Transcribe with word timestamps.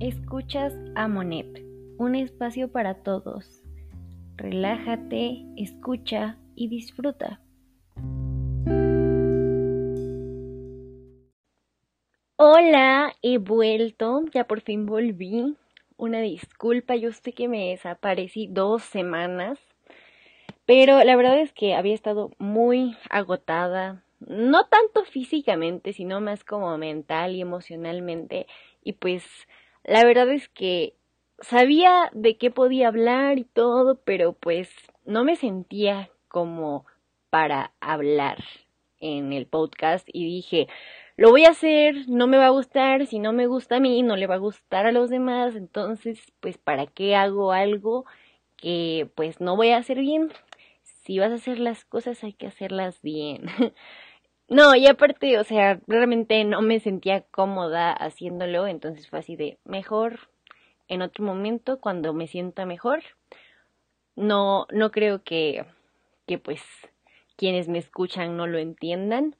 Escuchas 0.00 0.74
a 0.94 1.08
Monet, 1.08 1.64
un 1.96 2.16
espacio 2.16 2.70
para 2.70 3.02
todos. 3.02 3.62
Relájate, 4.36 5.42
escucha 5.56 6.36
y 6.54 6.68
disfruta. 6.68 7.40
Hola, 12.36 13.14
he 13.22 13.38
vuelto, 13.38 14.20
ya 14.34 14.44
por 14.44 14.60
fin 14.60 14.84
volví. 14.84 15.56
Una 15.96 16.20
disculpa, 16.20 16.94
yo 16.96 17.10
sé 17.12 17.32
que 17.32 17.48
me 17.48 17.70
desaparecí 17.70 18.48
dos 18.48 18.82
semanas, 18.82 19.58
pero 20.66 21.02
la 21.04 21.16
verdad 21.16 21.40
es 21.40 21.54
que 21.54 21.74
había 21.74 21.94
estado 21.94 22.32
muy 22.36 22.98
agotada, 23.08 24.04
no 24.20 24.66
tanto 24.66 25.04
físicamente, 25.04 25.94
sino 25.94 26.20
más 26.20 26.44
como 26.44 26.76
mental 26.76 27.34
y 27.34 27.40
emocionalmente, 27.40 28.46
y 28.84 28.92
pues 28.92 29.24
la 29.86 30.04
verdad 30.04 30.28
es 30.30 30.48
que 30.48 30.94
sabía 31.40 32.10
de 32.12 32.36
qué 32.36 32.50
podía 32.50 32.88
hablar 32.88 33.38
y 33.38 33.44
todo, 33.44 34.00
pero 34.04 34.32
pues 34.32 34.68
no 35.04 35.24
me 35.24 35.36
sentía 35.36 36.10
como 36.28 36.84
para 37.30 37.72
hablar 37.80 38.42
en 38.98 39.32
el 39.32 39.46
podcast 39.46 40.08
y 40.12 40.24
dije, 40.24 40.68
lo 41.16 41.30
voy 41.30 41.44
a 41.44 41.50
hacer, 41.50 42.08
no 42.08 42.26
me 42.26 42.38
va 42.38 42.46
a 42.46 42.50
gustar, 42.50 43.06
si 43.06 43.18
no 43.18 43.32
me 43.32 43.46
gusta 43.46 43.76
a 43.76 43.80
mí, 43.80 44.02
no 44.02 44.16
le 44.16 44.26
va 44.26 44.34
a 44.34 44.38
gustar 44.38 44.86
a 44.86 44.92
los 44.92 45.08
demás, 45.08 45.54
entonces 45.54 46.20
pues 46.40 46.58
para 46.58 46.86
qué 46.86 47.14
hago 47.14 47.52
algo 47.52 48.04
que 48.56 49.08
pues 49.14 49.40
no 49.40 49.56
voy 49.56 49.70
a 49.70 49.78
hacer 49.78 50.00
bien. 50.00 50.32
Si 51.04 51.18
vas 51.20 51.30
a 51.30 51.36
hacer 51.36 51.60
las 51.60 51.84
cosas 51.84 52.24
hay 52.24 52.32
que 52.32 52.48
hacerlas 52.48 53.00
bien. 53.02 53.46
No, 54.48 54.76
y 54.76 54.86
aparte, 54.86 55.38
o 55.38 55.44
sea, 55.44 55.80
realmente 55.88 56.44
no 56.44 56.62
me 56.62 56.78
sentía 56.78 57.22
cómoda 57.22 57.92
haciéndolo, 57.92 58.68
entonces 58.68 59.08
fue 59.08 59.18
así 59.18 59.34
de 59.34 59.58
mejor 59.64 60.20
en 60.88 61.02
otro 61.02 61.24
momento 61.24 61.80
cuando 61.80 62.12
me 62.14 62.28
sienta 62.28 62.64
mejor. 62.64 63.02
No, 64.14 64.66
no 64.70 64.90
creo 64.92 65.22
que, 65.24 65.66
que 66.26 66.38
pues 66.38 66.62
quienes 67.36 67.68
me 67.68 67.78
escuchan 67.78 68.36
no 68.36 68.46
lo 68.46 68.58
entiendan. 68.58 69.36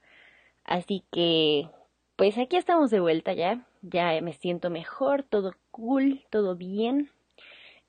Así 0.65 1.05
que, 1.13 1.69
pues 2.17 2.37
aquí 2.39 2.57
estamos 2.57 2.91
de 2.91 3.01
vuelta 3.01 3.33
ya. 3.33 3.65
Ya 3.83 4.21
me 4.21 4.33
siento 4.33 4.71
mejor, 4.71 5.23
todo 5.23 5.55
cool, 5.71 6.25
todo 6.31 6.57
bien. 6.57 7.11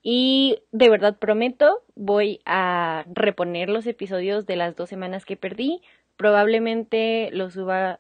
Y 0.04 0.60
de 0.72 0.90
verdad 0.90 1.18
prometo, 1.18 1.84
voy 1.96 2.42
a 2.46 3.06
reponer 3.12 3.70
los 3.70 3.88
episodios 3.88 4.46
de 4.46 4.56
las 4.56 4.76
dos 4.76 4.90
semanas 4.90 5.26
que 5.26 5.36
perdí 5.36 5.82
probablemente 6.18 7.30
lo 7.32 7.50
suba, 7.50 8.00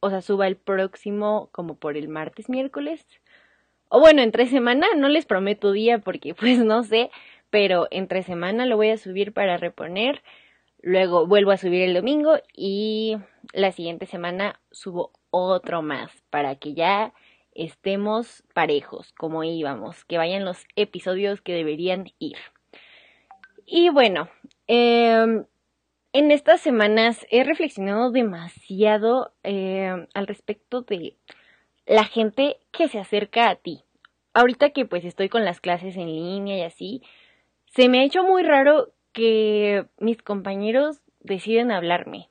o 0.00 0.10
sea, 0.10 0.22
suba 0.22 0.46
el 0.46 0.56
próximo 0.56 1.48
como 1.52 1.76
por 1.76 1.96
el 1.96 2.08
martes, 2.08 2.48
miércoles. 2.48 3.04
O 3.88 4.00
bueno, 4.00 4.22
entre 4.22 4.46
semana, 4.46 4.86
no 4.96 5.08
les 5.08 5.26
prometo 5.26 5.72
día 5.72 5.98
porque 5.98 6.34
pues 6.38 6.58
no 6.58 6.84
sé, 6.84 7.10
pero 7.50 7.88
entre 7.90 8.22
semana 8.22 8.66
lo 8.66 8.76
voy 8.76 8.90
a 8.90 8.98
subir 8.98 9.32
para 9.32 9.56
reponer. 9.56 10.22
Luego 10.80 11.26
vuelvo 11.26 11.50
a 11.50 11.56
subir 11.56 11.82
el 11.82 11.94
domingo 11.94 12.38
y 12.54 13.16
la 13.52 13.72
siguiente 13.72 14.06
semana 14.06 14.60
subo 14.70 15.12
otro 15.30 15.82
más 15.82 16.12
para 16.30 16.54
que 16.54 16.74
ya 16.74 17.12
estemos 17.52 18.44
parejos 18.54 19.12
como 19.14 19.42
íbamos, 19.42 20.04
que 20.04 20.18
vayan 20.18 20.44
los 20.44 20.64
episodios 20.76 21.40
que 21.40 21.52
deberían 21.52 22.12
ir. 22.20 22.36
Y 23.66 23.90
bueno, 23.90 24.28
eh, 24.68 25.44
en 26.18 26.32
estas 26.32 26.60
semanas 26.60 27.24
he 27.30 27.44
reflexionado 27.44 28.10
demasiado 28.10 29.32
eh, 29.44 30.06
al 30.14 30.26
respecto 30.26 30.82
de 30.82 31.16
la 31.86 32.04
gente 32.04 32.58
que 32.72 32.88
se 32.88 32.98
acerca 32.98 33.48
a 33.48 33.54
ti. 33.54 33.84
Ahorita 34.34 34.70
que 34.70 34.84
pues 34.84 35.04
estoy 35.04 35.28
con 35.28 35.44
las 35.44 35.60
clases 35.60 35.96
en 35.96 36.06
línea 36.06 36.58
y 36.58 36.62
así, 36.62 37.02
se 37.66 37.88
me 37.88 38.00
ha 38.00 38.04
hecho 38.04 38.24
muy 38.24 38.42
raro 38.42 38.92
que 39.12 39.86
mis 39.98 40.20
compañeros 40.20 41.00
deciden 41.20 41.70
hablarme. 41.70 42.28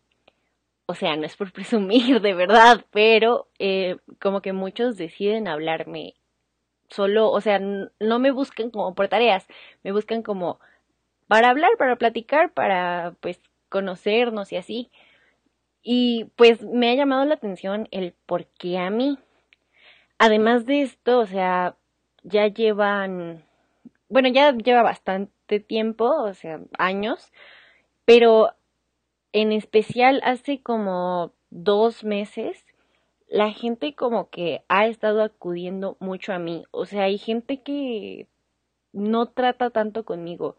O 0.86 0.94
sea, 0.94 1.16
no 1.16 1.26
es 1.26 1.38
por 1.38 1.52
presumir 1.54 2.20
de 2.20 2.34
verdad, 2.34 2.86
pero 2.92 3.48
eh, 3.58 3.98
como 4.20 4.42
que 4.42 4.52
muchos 4.52 4.98
deciden 4.98 5.48
hablarme 5.48 6.16
solo, 6.90 7.32
o 7.32 7.40
sea, 7.42 7.60
no 7.60 8.20
me 8.20 8.32
buscan 8.32 8.70
como 8.70 8.96
por 8.96 9.08
tareas, 9.08 9.48
me 9.84 9.92
buscan 9.94 10.24
como 10.24 10.60
para 11.28 11.50
hablar, 11.50 11.72
para 11.78 11.96
platicar, 11.98 12.52
para 12.54 13.16
pues 13.22 13.40
conocernos 13.70 14.52
y 14.52 14.58
así. 14.58 14.92
Y 15.82 16.26
pues 16.36 16.64
me 16.64 16.92
ha 16.92 16.96
llamado 16.96 17.26
la 17.26 17.36
atención 17.36 17.88
el 17.92 18.14
por 18.26 18.48
qué 18.48 18.78
a 18.78 18.90
mí. 18.90 19.18
Además 20.18 20.66
de 20.66 20.82
esto, 20.82 21.20
o 21.20 21.26
sea, 21.26 21.78
ya 22.24 22.48
llevan, 22.48 23.46
bueno, 24.10 24.30
ya 24.30 24.52
lleva 24.54 24.82
bastante 24.82 25.60
tiempo, 25.60 26.06
o 26.06 26.34
sea, 26.34 26.60
años, 26.78 27.32
pero 28.06 28.54
en 29.32 29.52
especial 29.52 30.22
hace 30.24 30.62
como 30.62 31.34
dos 31.50 32.04
meses, 32.04 32.66
la 33.28 33.52
gente 33.52 33.96
como 33.96 34.30
que 34.30 34.64
ha 34.70 34.88
estado 34.88 35.22
acudiendo 35.22 35.98
mucho 36.00 36.34
a 36.34 36.40
mí. 36.40 36.66
O 36.72 36.86
sea, 36.86 37.04
hay 37.04 37.18
gente 37.18 37.62
que 37.62 38.28
no 38.94 39.28
trata 39.28 39.70
tanto 39.70 40.06
conmigo. 40.06 40.58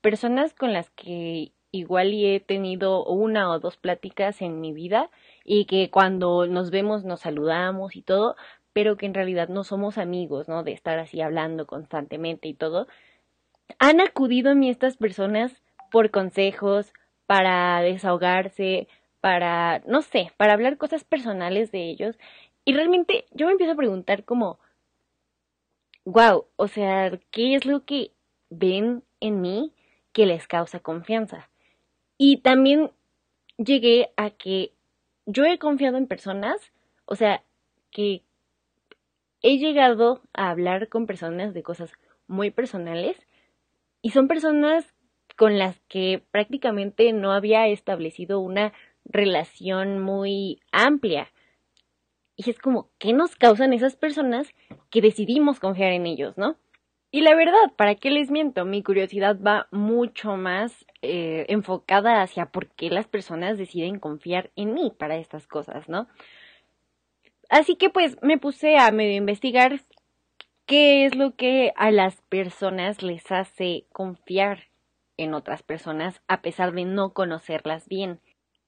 Personas 0.00 0.54
con 0.54 0.72
las 0.72 0.90
que 0.90 1.52
igual 1.70 2.12
y 2.12 2.26
he 2.26 2.40
tenido 2.40 3.04
una 3.04 3.50
o 3.50 3.58
dos 3.58 3.76
pláticas 3.76 4.42
en 4.42 4.60
mi 4.60 4.72
vida 4.72 5.10
y 5.44 5.66
que 5.66 5.90
cuando 5.90 6.46
nos 6.46 6.70
vemos 6.70 7.04
nos 7.04 7.20
saludamos 7.20 7.96
y 7.96 8.02
todo, 8.02 8.36
pero 8.72 8.96
que 8.96 9.06
en 9.06 9.14
realidad 9.14 9.48
no 9.48 9.64
somos 9.64 9.98
amigos, 9.98 10.48
¿no? 10.48 10.62
De 10.62 10.72
estar 10.72 10.98
así 10.98 11.20
hablando 11.20 11.66
constantemente 11.66 12.48
y 12.48 12.54
todo. 12.54 12.86
Han 13.78 14.00
acudido 14.00 14.52
a 14.52 14.54
mí 14.54 14.70
estas 14.70 14.96
personas 14.96 15.62
por 15.90 16.10
consejos, 16.10 16.92
para 17.26 17.80
desahogarse, 17.82 18.88
para, 19.20 19.80
no 19.86 20.02
sé, 20.02 20.32
para 20.36 20.54
hablar 20.54 20.78
cosas 20.78 21.04
personales 21.04 21.70
de 21.72 21.90
ellos. 21.90 22.18
Y 22.64 22.72
realmente 22.74 23.26
yo 23.32 23.46
me 23.46 23.52
empiezo 23.52 23.72
a 23.72 23.76
preguntar 23.76 24.24
como, 24.24 24.58
wow, 26.04 26.46
o 26.56 26.68
sea, 26.68 27.10
¿qué 27.30 27.54
es 27.54 27.66
lo 27.66 27.84
que 27.84 28.12
ven 28.48 29.04
en 29.20 29.40
mí 29.42 29.74
que 30.12 30.24
les 30.26 30.46
causa 30.46 30.80
confianza? 30.80 31.50
Y 32.18 32.38
también 32.38 32.90
llegué 33.56 34.10
a 34.16 34.30
que 34.30 34.72
yo 35.24 35.44
he 35.44 35.58
confiado 35.58 35.96
en 35.96 36.06
personas, 36.06 36.72
o 37.04 37.14
sea, 37.14 37.44
que 37.90 38.22
he 39.42 39.58
llegado 39.58 40.22
a 40.34 40.50
hablar 40.50 40.88
con 40.88 41.06
personas 41.06 41.54
de 41.54 41.62
cosas 41.62 41.92
muy 42.26 42.50
personales 42.50 43.16
y 44.02 44.10
son 44.10 44.28
personas 44.28 44.94
con 45.36 45.58
las 45.58 45.78
que 45.88 46.24
prácticamente 46.32 47.12
no 47.12 47.32
había 47.32 47.68
establecido 47.68 48.40
una 48.40 48.72
relación 49.04 50.00
muy 50.00 50.60
amplia. 50.72 51.28
Y 52.34 52.50
es 52.50 52.58
como, 52.58 52.90
¿qué 52.98 53.12
nos 53.12 53.36
causan 53.36 53.72
esas 53.72 53.96
personas 53.96 54.48
que 54.90 55.00
decidimos 55.00 55.60
confiar 55.60 55.92
en 55.92 56.06
ellos, 56.06 56.36
no? 56.36 56.56
Y 57.10 57.22
la 57.22 57.34
verdad, 57.34 57.72
¿para 57.76 57.94
qué 57.94 58.10
les 58.10 58.30
miento? 58.30 58.64
Mi 58.64 58.82
curiosidad 58.82 59.38
va 59.40 59.68
mucho 59.70 60.36
más 60.36 60.84
eh, 61.02 61.46
enfocada 61.48 62.22
hacia 62.22 62.46
por 62.46 62.68
qué 62.68 62.90
las 62.90 63.06
personas 63.06 63.58
deciden 63.58 64.00
confiar 64.00 64.50
en 64.56 64.74
mí 64.74 64.92
para 64.98 65.16
estas 65.16 65.46
cosas, 65.46 65.88
¿no? 65.88 66.08
Así 67.48 67.76
que 67.76 67.88
pues 67.88 68.16
me 68.22 68.38
puse 68.38 68.76
a 68.76 68.90
medio 68.90 69.16
investigar 69.16 69.80
qué 70.66 71.06
es 71.06 71.14
lo 71.14 71.34
que 71.34 71.72
a 71.76 71.90
las 71.90 72.20
personas 72.22 73.02
les 73.02 73.30
hace 73.32 73.86
confiar 73.92 74.64
en 75.16 75.34
otras 75.34 75.62
personas 75.62 76.20
a 76.28 76.42
pesar 76.42 76.72
de 76.72 76.84
no 76.84 77.12
conocerlas 77.12 77.88
bien. 77.88 78.20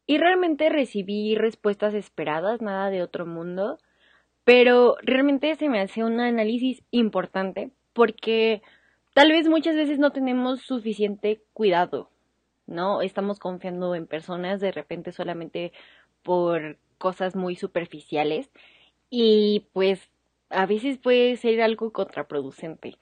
Y 0.06 0.18
realmente 0.18 0.68
recibí 0.68 1.36
respuestas 1.36 1.94
esperadas, 1.94 2.62
nada 2.62 2.90
de 2.90 3.02
otro 3.02 3.26
mundo, 3.26 3.78
pero 4.44 4.96
realmente 5.02 5.54
se 5.56 5.68
me 5.68 5.80
hace 5.80 6.02
un 6.02 6.20
análisis 6.20 6.82
importante 6.90 7.70
porque 7.92 8.62
tal 9.14 9.30
vez 9.30 9.48
muchas 9.48 9.76
veces 9.76 9.98
no 9.98 10.10
tenemos 10.10 10.62
suficiente 10.62 11.42
cuidado, 11.52 12.10
¿no? 12.70 13.02
Estamos 13.02 13.38
confiando 13.38 13.94
en 13.94 14.06
personas 14.06 14.60
de 14.60 14.72
repente 14.72 15.12
solamente 15.12 15.72
por 16.22 16.78
cosas 16.98 17.36
muy 17.36 17.56
superficiales 17.56 18.50
y 19.10 19.66
pues 19.72 20.10
a 20.50 20.66
veces 20.66 20.98
puede 20.98 21.36
ser 21.36 21.62
algo 21.62 21.92
contraproducente. 21.92 22.96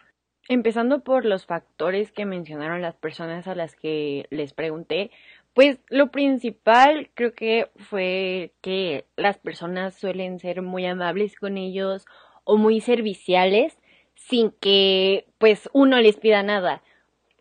Empezando 0.49 1.01
por 1.01 1.25
los 1.27 1.45
factores 1.47 2.11
que 2.11 2.25
mencionaron 2.25 2.81
las 2.81 2.97
personas 2.97 3.47
a 3.47 3.55
las 3.55 3.77
que 3.77 4.27
les 4.31 4.55
pregunté, 4.55 5.11
pues 5.53 5.79
lo 5.89 6.11
principal 6.11 7.11
creo 7.15 7.35
que 7.35 7.71
fue 7.77 8.53
que 8.63 9.05
las 9.17 9.39
personas 9.39 9.95
suelen 9.95 10.39
ser 10.39 10.63
muy 10.63 10.87
amables 10.87 11.37
con 11.37 11.59
ellos 11.59 12.07
o 12.45 12.57
muy 12.57 12.81
serviciales 12.81 13.79
sin 14.15 14.51
que 14.53 15.27
pues 15.39 15.69
uno 15.73 16.01
les 16.01 16.17
pida 16.17 16.43
nada. 16.43 16.83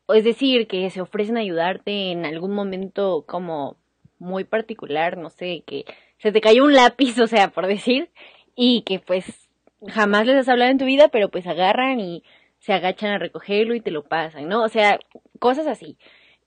Es 0.10 0.24
decir, 0.24 0.68
que 0.68 0.90
se 0.90 1.02
ofrecen 1.02 1.38
a 1.38 1.42
ayudarte 1.42 2.12
en 2.12 2.26
algún 2.26 2.54
momento 2.54 3.26
como 3.28 3.78
muy 4.20 4.44
particular, 4.46 5.18
no 5.18 5.30
sé, 5.30 5.64
que 5.66 5.86
se 6.18 6.32
te 6.32 6.42
cayó 6.42 6.64
un 6.64 6.74
lápiz, 6.74 7.20
o 7.20 7.28
sea, 7.28 7.50
por 7.50 7.68
decir, 7.68 8.10
y 8.56 8.84
que 8.84 9.00
pues 9.00 9.50
jamás 9.88 10.26
les 10.26 10.38
has 10.38 10.50
hablado 10.50 10.72
en 10.72 10.78
tu 10.78 10.86
vida, 10.86 11.10
pero 11.10 11.30
pues 11.30 11.48
agarran 11.48 12.00
y 12.00 12.24
se 12.60 12.74
agachan 12.74 13.12
a 13.12 13.20
recogerlo 13.20 13.76
y 13.76 13.82
te 13.82 13.92
lo 13.92 14.04
pasan, 14.04 14.48
¿no? 14.50 14.64
O 14.64 14.70
sea, 14.70 15.00
cosas 15.40 15.68
así. 15.68 15.98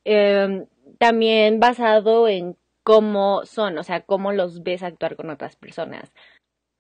Em, 0.05 0.67
también 0.99 1.61
basado 1.61 2.29
en 2.29 2.57
cómo 2.83 3.45
son, 3.47 3.79
o 3.79 3.83
sea, 3.85 4.03
cómo 4.03 4.33
los 4.33 4.63
ves 4.63 4.83
actuar 4.83 5.17
con 5.17 5.31
otras 5.31 5.57
personas. 5.57 6.13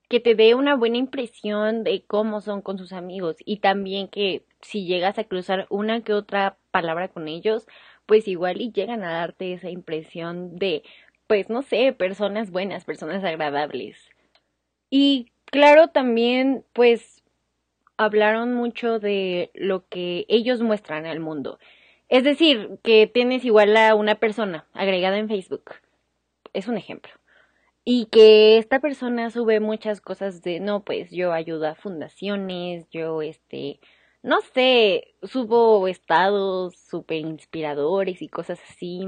Que 0.08 0.20
te 0.20 0.34
dé 0.34 0.54
una 0.54 0.76
buena 0.76 0.98
impresión 0.98 1.84
de 1.84 2.04
cómo 2.06 2.40
son 2.40 2.62
con 2.62 2.78
sus 2.78 2.92
amigos 2.92 3.36
y 3.44 3.58
también 3.60 4.08
que 4.08 4.44
si 4.60 4.86
llegas 4.86 5.18
a 5.18 5.24
cruzar 5.24 5.66
una 5.70 6.02
que 6.02 6.14
otra 6.14 6.58
palabra 6.70 7.08
con 7.08 7.28
ellos, 7.28 7.66
pues 8.06 8.28
igual 8.28 8.60
y 8.60 8.72
llegan 8.72 9.04
a 9.04 9.12
darte 9.12 9.52
esa 9.52 9.70
impresión 9.70 10.56
de, 10.56 10.82
pues 11.26 11.48
no 11.48 11.62
sé, 11.62 11.92
personas 11.92 12.50
buenas, 12.50 12.84
personas 12.84 13.24
agradables. 13.24 14.10
Y 14.90 15.32
claro, 15.46 15.88
también 15.88 16.64
pues 16.72 17.22
hablaron 17.96 18.54
mucho 18.54 18.98
de 18.98 19.50
lo 19.54 19.86
que 19.88 20.24
ellos 20.28 20.62
muestran 20.62 21.06
al 21.06 21.20
mundo. 21.20 21.58
Es 22.08 22.24
decir, 22.24 22.78
que 22.82 23.06
tienes 23.06 23.44
igual 23.44 23.76
a 23.76 23.94
una 23.94 24.16
persona 24.16 24.66
agregada 24.72 25.18
en 25.18 25.28
Facebook. 25.28 25.74
Es 26.52 26.66
un 26.66 26.76
ejemplo. 26.76 27.12
Y 27.84 28.06
que 28.06 28.58
esta 28.58 28.80
persona 28.80 29.30
sube 29.30 29.60
muchas 29.60 30.00
cosas 30.00 30.42
de, 30.42 30.60
no, 30.60 30.84
pues 30.84 31.10
yo 31.10 31.32
ayudo 31.32 31.66
a 31.68 31.74
fundaciones, 31.74 32.88
yo 32.90 33.22
este, 33.22 33.80
no 34.22 34.40
sé, 34.54 35.14
subo 35.22 35.88
estados 35.88 36.76
súper 36.76 37.18
inspiradores 37.18 38.22
y 38.22 38.28
cosas 38.28 38.60
así. 38.68 39.06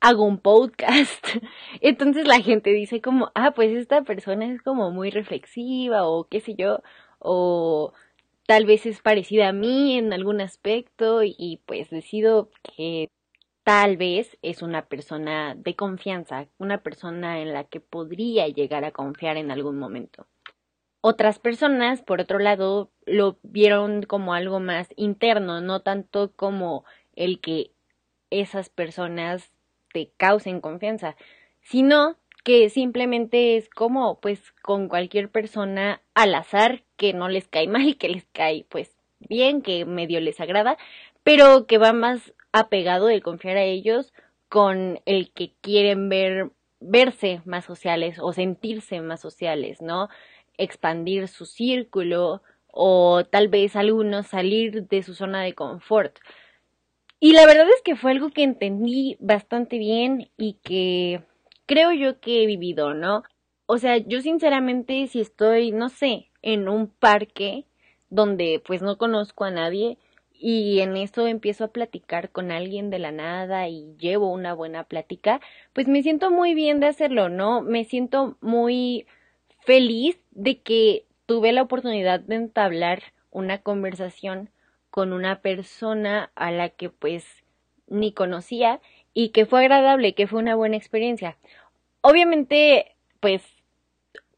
Hago 0.00 0.24
un 0.24 0.38
podcast. 0.38 1.24
Entonces 1.80 2.26
la 2.26 2.40
gente 2.40 2.70
dice 2.70 3.00
como, 3.00 3.30
ah, 3.34 3.52
pues 3.54 3.70
esta 3.76 4.02
persona 4.02 4.46
es 4.52 4.62
como 4.62 4.90
muy 4.90 5.10
reflexiva 5.10 6.06
o 6.08 6.28
qué 6.28 6.40
sé 6.40 6.54
yo, 6.56 6.80
o 7.18 7.92
tal 8.46 8.66
vez 8.66 8.86
es 8.86 9.00
parecida 9.00 9.48
a 9.48 9.52
mí 9.52 9.98
en 9.98 10.12
algún 10.12 10.40
aspecto 10.40 11.22
y 11.22 11.60
pues 11.66 11.90
decido 11.90 12.50
que 12.62 13.10
tal 13.64 13.96
vez 13.96 14.38
es 14.42 14.62
una 14.62 14.86
persona 14.86 15.54
de 15.56 15.74
confianza, 15.76 16.48
una 16.58 16.82
persona 16.82 17.40
en 17.40 17.52
la 17.54 17.64
que 17.64 17.80
podría 17.80 18.48
llegar 18.48 18.84
a 18.84 18.92
confiar 18.92 19.36
en 19.38 19.50
algún 19.50 19.78
momento. 19.78 20.26
Otras 21.06 21.38
personas, 21.38 22.00
por 22.00 22.22
otro 22.22 22.38
lado, 22.38 22.90
lo 23.04 23.36
vieron 23.42 24.04
como 24.04 24.32
algo 24.32 24.58
más 24.58 24.88
interno, 24.96 25.60
no 25.60 25.82
tanto 25.82 26.32
como 26.34 26.86
el 27.14 27.42
que 27.42 27.72
esas 28.30 28.70
personas 28.70 29.52
te 29.92 30.10
causen 30.16 30.62
confianza, 30.62 31.14
sino 31.60 32.16
que 32.42 32.70
simplemente 32.70 33.58
es 33.58 33.68
como 33.68 34.18
pues 34.18 34.54
con 34.62 34.88
cualquier 34.88 35.28
persona 35.28 36.00
al 36.14 36.34
azar 36.34 36.84
que 36.96 37.12
no 37.12 37.28
les 37.28 37.48
cae 37.48 37.68
mal, 37.68 37.98
que 37.98 38.08
les 38.08 38.24
cae 38.32 38.64
pues 38.70 38.96
bien, 39.18 39.60
que 39.60 39.84
medio 39.84 40.22
les 40.22 40.40
agrada, 40.40 40.78
pero 41.22 41.66
que 41.66 41.76
va 41.76 41.92
más 41.92 42.32
apegado 42.50 43.08
de 43.08 43.20
confiar 43.20 43.58
a 43.58 43.64
ellos 43.64 44.14
con 44.48 45.00
el 45.04 45.32
que 45.32 45.52
quieren 45.60 46.08
ver 46.08 46.50
verse 46.80 47.42
más 47.44 47.66
sociales 47.66 48.18
o 48.20 48.32
sentirse 48.32 49.02
más 49.02 49.20
sociales, 49.20 49.82
¿no? 49.82 50.08
Expandir 50.58 51.28
su 51.28 51.46
círculo 51.46 52.42
o 52.66 53.24
tal 53.24 53.48
vez 53.48 53.76
algunos 53.76 54.26
salir 54.26 54.86
de 54.88 55.02
su 55.02 55.14
zona 55.14 55.42
de 55.42 55.54
confort. 55.54 56.18
Y 57.20 57.32
la 57.32 57.46
verdad 57.46 57.66
es 57.68 57.80
que 57.82 57.96
fue 57.96 58.10
algo 58.10 58.30
que 58.30 58.42
entendí 58.42 59.16
bastante 59.20 59.78
bien 59.78 60.30
y 60.36 60.58
que 60.62 61.22
creo 61.66 61.92
yo 61.92 62.20
que 62.20 62.42
he 62.42 62.46
vivido, 62.46 62.94
¿no? 62.94 63.22
O 63.66 63.78
sea, 63.78 63.96
yo 63.96 64.20
sinceramente 64.20 65.06
si 65.06 65.20
estoy, 65.20 65.72
no 65.72 65.88
sé, 65.88 66.30
en 66.42 66.68
un 66.68 66.88
parque 66.88 67.64
donde 68.10 68.62
pues 68.64 68.82
no 68.82 68.98
conozco 68.98 69.44
a 69.44 69.50
nadie 69.50 69.96
y 70.32 70.80
en 70.80 70.96
eso 70.96 71.26
empiezo 71.26 71.64
a 71.64 71.72
platicar 71.72 72.30
con 72.30 72.50
alguien 72.50 72.90
de 72.90 72.98
la 72.98 73.12
nada 73.12 73.68
y 73.68 73.96
llevo 73.96 74.30
una 74.30 74.52
buena 74.52 74.84
plática, 74.84 75.40
pues 75.72 75.88
me 75.88 76.02
siento 76.02 76.30
muy 76.30 76.54
bien 76.54 76.80
de 76.80 76.88
hacerlo, 76.88 77.30
¿no? 77.30 77.62
Me 77.62 77.84
siento 77.84 78.36
muy 78.42 79.06
feliz 79.60 80.18
de 80.34 80.60
que 80.60 81.06
tuve 81.26 81.52
la 81.52 81.62
oportunidad 81.62 82.20
de 82.20 82.36
entablar 82.36 83.02
una 83.30 83.58
conversación 83.58 84.50
con 84.90 85.12
una 85.12 85.40
persona 85.40 86.30
a 86.36 86.50
la 86.52 86.68
que 86.68 86.90
pues 86.90 87.24
ni 87.88 88.12
conocía 88.12 88.80
y 89.12 89.30
que 89.30 89.46
fue 89.46 89.60
agradable, 89.60 90.14
que 90.14 90.26
fue 90.26 90.40
una 90.40 90.54
buena 90.54 90.76
experiencia. 90.76 91.36
Obviamente, 92.00 92.94
pues 93.20 93.42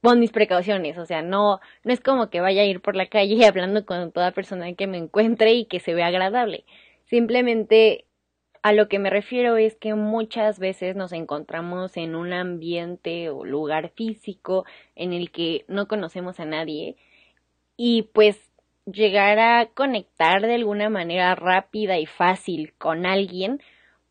con 0.02 0.20
mis 0.20 0.30
precauciones, 0.32 0.98
o 0.98 1.06
sea, 1.06 1.20
no 1.22 1.60
no 1.84 1.92
es 1.92 2.00
como 2.00 2.30
que 2.30 2.40
vaya 2.40 2.62
a 2.62 2.64
ir 2.64 2.80
por 2.80 2.96
la 2.96 3.06
calle 3.06 3.44
hablando 3.46 3.84
con 3.84 4.12
toda 4.12 4.30
persona 4.32 4.72
que 4.74 4.86
me 4.86 4.98
encuentre 4.98 5.52
y 5.52 5.66
que 5.66 5.80
se 5.80 5.94
vea 5.94 6.06
agradable. 6.06 6.64
Simplemente 7.04 8.05
a 8.66 8.72
lo 8.72 8.88
que 8.88 8.98
me 8.98 9.10
refiero 9.10 9.56
es 9.56 9.76
que 9.76 9.94
muchas 9.94 10.58
veces 10.58 10.96
nos 10.96 11.12
encontramos 11.12 11.96
en 11.96 12.16
un 12.16 12.32
ambiente 12.32 13.30
o 13.30 13.44
lugar 13.44 13.90
físico 13.90 14.64
en 14.96 15.12
el 15.12 15.30
que 15.30 15.64
no 15.68 15.86
conocemos 15.86 16.40
a 16.40 16.46
nadie 16.46 16.96
y 17.76 18.10
pues 18.12 18.50
llegar 18.84 19.38
a 19.38 19.66
conectar 19.66 20.42
de 20.42 20.56
alguna 20.56 20.90
manera 20.90 21.36
rápida 21.36 22.00
y 22.00 22.06
fácil 22.06 22.74
con 22.76 23.06
alguien, 23.06 23.62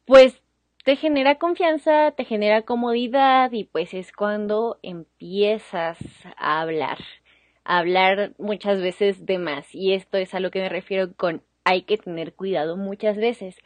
pues 0.05 0.41
te 0.85 0.95
genera 0.95 1.35
confianza, 1.35 2.11
te 2.11 2.23
genera 2.23 2.61
comodidad 2.61 3.51
y 3.51 3.65
pues 3.65 3.93
es 3.93 4.13
cuando 4.13 4.79
empiezas 4.83 5.97
a 6.37 6.61
hablar. 6.61 6.99
A 7.65 7.79
hablar 7.79 8.31
muchas 8.37 8.79
veces 8.81 9.25
de 9.25 9.37
más 9.37 9.75
y 9.75 9.91
esto 9.91 10.17
es 10.17 10.33
a 10.33 10.39
lo 10.39 10.49
que 10.49 10.61
me 10.61 10.69
refiero 10.69 11.13
con 11.17 11.41
hay 11.65 11.81
que 11.81 11.97
tener 11.97 12.33
cuidado 12.35 12.77
muchas 12.77 13.17
veces. 13.17 13.57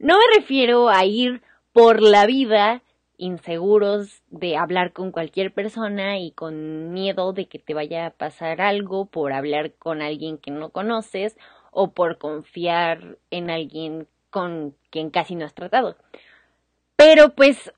No 0.00 0.16
me 0.16 0.24
refiero 0.40 0.88
a 0.88 1.04
ir 1.04 1.42
por 1.74 2.00
la 2.00 2.24
vida 2.24 2.82
inseguros 3.18 4.22
de 4.30 4.56
hablar 4.56 4.94
con 4.94 5.12
cualquier 5.12 5.52
persona 5.52 6.18
y 6.18 6.30
con 6.30 6.90
miedo 6.94 7.34
de 7.34 7.48
que 7.48 7.58
te 7.58 7.74
vaya 7.74 8.06
a 8.06 8.10
pasar 8.10 8.62
algo 8.62 9.04
por 9.04 9.34
hablar 9.34 9.74
con 9.74 10.00
alguien 10.00 10.38
que 10.38 10.52
no 10.52 10.70
conoces 10.70 11.36
o 11.70 11.92
por 11.92 12.16
confiar 12.16 13.18
en 13.30 13.50
alguien 13.50 14.08
con 14.30 14.74
quien 14.88 15.10
casi 15.10 15.34
no 15.34 15.44
has 15.44 15.52
tratado. 15.52 15.98
Pero 16.96 17.34
pues 17.34 17.70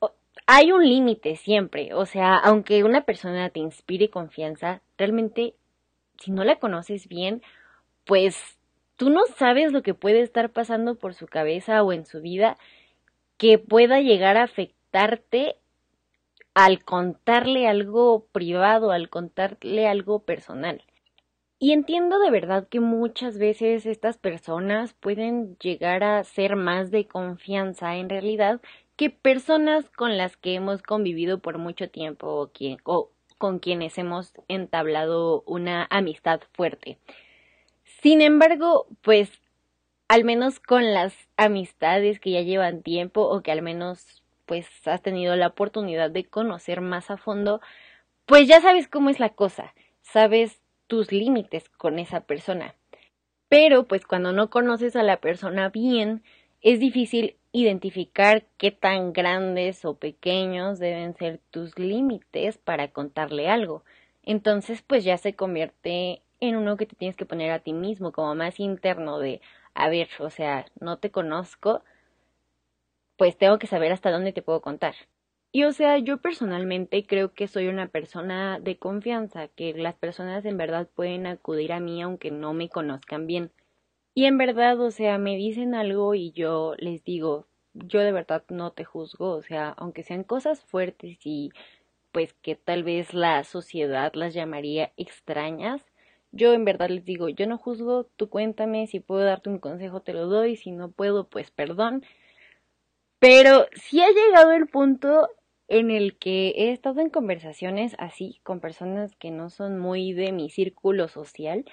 hay 0.47 0.71
un 0.71 0.87
límite 0.87 1.35
siempre, 1.35 1.93
o 1.93 2.05
sea, 2.05 2.37
aunque 2.37 2.85
una 2.85 3.03
persona 3.03 3.49
te 3.49 3.59
inspire 3.59 4.09
confianza, 4.09 4.81
realmente 4.97 5.55
si 6.19 6.31
no 6.31 6.45
la 6.45 6.57
conoces 6.57 7.09
bien, 7.09 7.41
pues 8.05 8.57
tú 9.03 9.09
no 9.09 9.25
sabes 9.35 9.73
lo 9.73 9.81
que 9.83 9.93
puede 9.93 10.21
estar 10.21 10.49
pasando 10.49 10.95
por 10.95 11.13
su 11.13 11.27
cabeza 11.27 11.83
o 11.83 11.91
en 11.91 12.05
su 12.05 12.21
vida 12.21 12.55
que 13.35 13.57
pueda 13.59 13.99
llegar 13.99 14.37
a 14.37 14.43
afectarte 14.43 15.57
al 16.53 16.85
contarle 16.85 17.67
algo 17.67 18.27
privado, 18.31 18.91
al 18.91 19.09
contarle 19.09 19.89
algo 19.89 20.19
personal. 20.19 20.83
Y 21.59 21.73
entiendo 21.73 22.17
de 22.17 22.31
verdad 22.31 22.69
que 22.69 22.79
muchas 22.79 23.37
veces 23.37 23.85
estas 23.85 24.17
personas 24.17 24.93
pueden 24.93 25.57
llegar 25.57 26.05
a 26.05 26.23
ser 26.23 26.55
más 26.55 26.89
de 26.89 27.05
confianza 27.05 27.97
en 27.97 28.07
realidad 28.07 28.61
que 28.95 29.09
personas 29.09 29.89
con 29.89 30.15
las 30.15 30.37
que 30.37 30.53
hemos 30.53 30.81
convivido 30.81 31.39
por 31.39 31.57
mucho 31.57 31.89
tiempo 31.89 32.27
o, 32.27 32.51
o 32.85 33.11
con 33.37 33.59
quienes 33.59 33.97
hemos 33.97 34.31
entablado 34.47 35.43
una 35.45 35.87
amistad 35.89 36.39
fuerte. 36.53 36.99
Sin 38.03 38.21
embargo, 38.21 38.85
pues 39.01 39.31
al 40.09 40.25
menos 40.25 40.59
con 40.59 40.93
las 40.93 41.15
amistades 41.37 42.19
que 42.19 42.31
ya 42.31 42.41
llevan 42.41 42.83
tiempo 42.83 43.21
o 43.21 43.41
que 43.41 43.53
al 43.53 43.61
menos 43.61 44.21
pues 44.45 44.67
has 44.85 45.01
tenido 45.01 45.37
la 45.37 45.47
oportunidad 45.47 46.11
de 46.11 46.25
conocer 46.25 46.81
más 46.81 47.09
a 47.09 47.15
fondo, 47.15 47.61
pues 48.25 48.45
ya 48.45 48.59
sabes 48.59 48.89
cómo 48.89 49.09
es 49.09 49.21
la 49.21 49.29
cosa, 49.29 49.73
sabes 50.01 50.59
tus 50.87 51.13
límites 51.13 51.69
con 51.69 51.97
esa 51.97 52.19
persona. 52.19 52.75
Pero 53.47 53.85
pues 53.87 54.05
cuando 54.05 54.33
no 54.33 54.49
conoces 54.49 54.97
a 54.97 55.03
la 55.03 55.21
persona 55.21 55.69
bien, 55.69 56.23
es 56.59 56.81
difícil 56.81 57.37
identificar 57.53 58.43
qué 58.57 58.71
tan 58.71 59.13
grandes 59.13 59.85
o 59.85 59.95
pequeños 59.95 60.77
deben 60.77 61.15
ser 61.15 61.39
tus 61.51 61.79
límites 61.79 62.57
para 62.57 62.89
contarle 62.89 63.47
algo. 63.47 63.85
Entonces, 64.23 64.81
pues 64.81 65.05
ya 65.05 65.17
se 65.17 65.35
convierte 65.35 66.21
en 66.47 66.55
uno 66.57 66.77
que 66.77 66.85
te 66.85 66.95
tienes 66.95 67.15
que 67.15 67.25
poner 67.25 67.51
a 67.51 67.59
ti 67.59 67.73
mismo, 67.73 68.11
como 68.11 68.35
más 68.35 68.59
interno 68.59 69.19
de, 69.19 69.41
a 69.73 69.89
ver, 69.89 70.09
o 70.19 70.29
sea, 70.29 70.65
no 70.79 70.97
te 70.97 71.11
conozco, 71.11 71.83
pues 73.17 73.37
tengo 73.37 73.59
que 73.59 73.67
saber 73.67 73.91
hasta 73.91 74.11
dónde 74.11 74.33
te 74.33 74.41
puedo 74.41 74.61
contar. 74.61 74.95
Y 75.51 75.65
o 75.65 75.71
sea, 75.71 75.97
yo 75.99 76.17
personalmente 76.17 77.05
creo 77.05 77.33
que 77.33 77.47
soy 77.47 77.67
una 77.67 77.87
persona 77.87 78.59
de 78.59 78.77
confianza, 78.77 79.47
que 79.49 79.73
las 79.73 79.95
personas 79.95 80.45
en 80.45 80.57
verdad 80.57 80.89
pueden 80.95 81.27
acudir 81.27 81.73
a 81.73 81.79
mí 81.79 82.01
aunque 82.01 82.31
no 82.31 82.53
me 82.53 82.69
conozcan 82.69 83.27
bien. 83.27 83.51
Y 84.15 84.25
en 84.25 84.37
verdad, 84.37 84.79
o 84.81 84.91
sea, 84.91 85.17
me 85.17 85.35
dicen 85.37 85.75
algo 85.75 86.15
y 86.15 86.31
yo 86.31 86.75
les 86.77 87.03
digo, 87.03 87.47
yo 87.73 88.01
de 88.01 88.11
verdad 88.11 88.43
no 88.49 88.71
te 88.71 88.83
juzgo, 88.83 89.31
o 89.35 89.43
sea, 89.43 89.69
aunque 89.69 90.03
sean 90.03 90.23
cosas 90.23 90.63
fuertes 90.65 91.19
y 91.25 91.51
pues 92.11 92.33
que 92.35 92.55
tal 92.55 92.83
vez 92.83 93.13
la 93.13 93.43
sociedad 93.43 94.13
las 94.15 94.33
llamaría 94.33 94.91
extrañas, 94.97 95.83
Yo 96.35 96.53
en 96.53 96.65
verdad 96.65 96.89
les 96.89 97.05
digo, 97.05 97.29
yo 97.29 97.45
no 97.45 97.59
juzgo, 97.59 98.05
tú 98.17 98.27
cuéntame, 98.27 98.87
si 98.87 98.99
puedo 98.99 99.21
darte 99.23 99.49
un 99.49 99.59
consejo 99.59 100.01
te 100.01 100.13
lo 100.13 100.25
doy, 100.25 100.55
si 100.55 100.71
no 100.71 100.91
puedo, 100.91 101.29
pues 101.29 101.51
perdón. 101.51 102.03
Pero 103.19 103.67
sí 103.75 104.01
ha 104.01 104.09
llegado 104.11 104.51
el 104.51 104.67
punto 104.67 105.29
en 105.67 105.91
el 105.91 106.17
que 106.17 106.49
he 106.57 106.71
estado 106.71 107.01
en 107.01 107.11
conversaciones 107.11 107.95
así 107.99 108.39
con 108.43 108.59
personas 108.59 109.15
que 109.15 109.29
no 109.29 109.51
son 109.51 109.77
muy 109.79 110.11
de 110.11 110.31
mi 110.31 110.49
círculo 110.49 111.07
social 111.07 111.65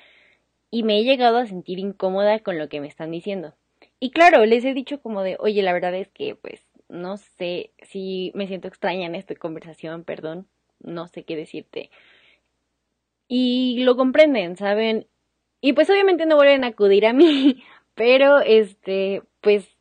y 0.71 0.83
me 0.83 0.99
he 0.99 1.05
llegado 1.05 1.39
a 1.39 1.47
sentir 1.47 1.79
incómoda 1.79 2.39
con 2.41 2.59
lo 2.59 2.69
que 2.69 2.81
me 2.81 2.89
están 2.89 3.11
diciendo. 3.11 3.55
Y 3.99 4.11
claro, 4.11 4.45
les 4.45 4.65
he 4.65 4.75
dicho 4.75 5.01
como 5.01 5.23
de, 5.23 5.37
oye, 5.41 5.63
la 5.63 5.73
verdad 5.73 5.95
es 5.95 6.09
que 6.09 6.35
pues 6.37 6.67
no 6.89 7.17
sé 7.17 7.73
si 7.83 8.31
me 8.35 8.47
siento 8.47 8.69
extraña 8.69 9.07
en 9.07 9.15
esta 9.15 9.35
conversación, 9.35 10.05
perdón, 10.05 10.49
no 10.81 11.09
sé 11.09 11.25
qué 11.25 11.35
decirte. 11.35 11.91
Y 13.33 13.85
lo 13.85 13.97
comprenden, 13.97 14.57
¿saben? 14.57 15.07
Y 15.61 15.73
pues 15.75 15.89
obviamente 15.89 16.27
no 16.27 16.35
vuelven 16.35 16.65
a 16.65 16.69
acudir 16.69 17.07
a 17.07 17.13
mí, 17.13 17.63
pero 17.95 18.41
este, 18.41 19.23
pues 19.41 19.77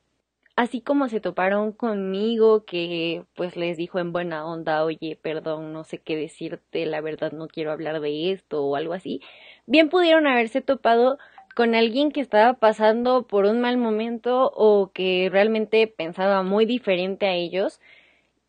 así 0.55 0.81
como 0.81 1.09
se 1.09 1.19
toparon 1.19 1.71
conmigo, 1.71 2.63
que 2.63 3.23
pues 3.35 3.57
les 3.57 3.75
dijo 3.75 3.97
en 3.97 4.11
buena 4.13 4.45
onda, 4.45 4.83
oye, 4.83 5.17
perdón, 5.19 5.73
no 5.73 5.83
sé 5.83 5.97
qué 5.97 6.15
decirte, 6.15 6.85
la 6.85 7.01
verdad 7.01 7.31
no 7.31 7.47
quiero 7.47 7.71
hablar 7.71 8.01
de 8.01 8.31
esto 8.33 8.63
o 8.63 8.75
algo 8.75 8.93
así, 8.93 9.21
bien 9.65 9.89
pudieron 9.89 10.27
haberse 10.27 10.61
topado 10.61 11.17
con 11.55 11.73
alguien 11.73 12.11
que 12.11 12.21
estaba 12.21 12.53
pasando 12.53 13.25
por 13.25 13.45
un 13.45 13.61
mal 13.61 13.77
momento 13.77 14.51
o 14.55 14.91
que 14.93 15.29
realmente 15.31 15.87
pensaba 15.87 16.43
muy 16.43 16.65
diferente 16.67 17.25
a 17.25 17.33
ellos 17.33 17.81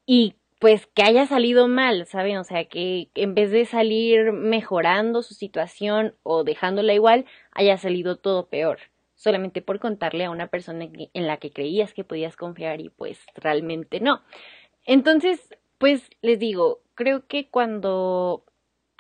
y 0.04 0.35
pues 0.61 0.87
que 0.95 1.02
haya 1.02 1.26
salido 1.26 1.67
mal, 1.67 2.07
¿saben? 2.07 2.37
O 2.38 2.45
sea, 2.45 2.67
que 2.67 3.11
en 3.14 3.35
vez 3.35 3.50
de 3.50 3.64
salir 3.64 4.33
mejorando 4.33 5.23
su 5.23 5.35
situación 5.35 6.14
o 6.23 6.45
dejándola 6.45 6.95
igual, 6.95 7.26
haya 7.52 7.76
salido 7.79 8.17
todo 8.17 8.49
peor 8.49 8.79
solamente 9.21 9.61
por 9.61 9.81
contarle 9.81 10.25
a 10.25 10.31
una 10.31 10.47
persona 10.47 10.88
en 10.95 11.26
la 11.26 11.37
que 11.37 11.50
creías 11.52 11.93
que 11.93 12.05
podías 12.05 12.37
confiar 12.37 12.81
y 12.81 12.88
pues 12.88 13.21
realmente 13.35 14.00
no. 14.00 14.23
Entonces, 14.87 15.55
pues 15.76 16.09
les 16.23 16.38
digo, 16.38 16.81
creo 16.95 17.26
que 17.26 17.50
cuando 17.50 18.45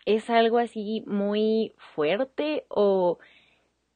es 0.04 0.28
algo 0.28 0.58
así 0.58 1.02
muy 1.06 1.74
fuerte 1.94 2.66
o 2.68 3.18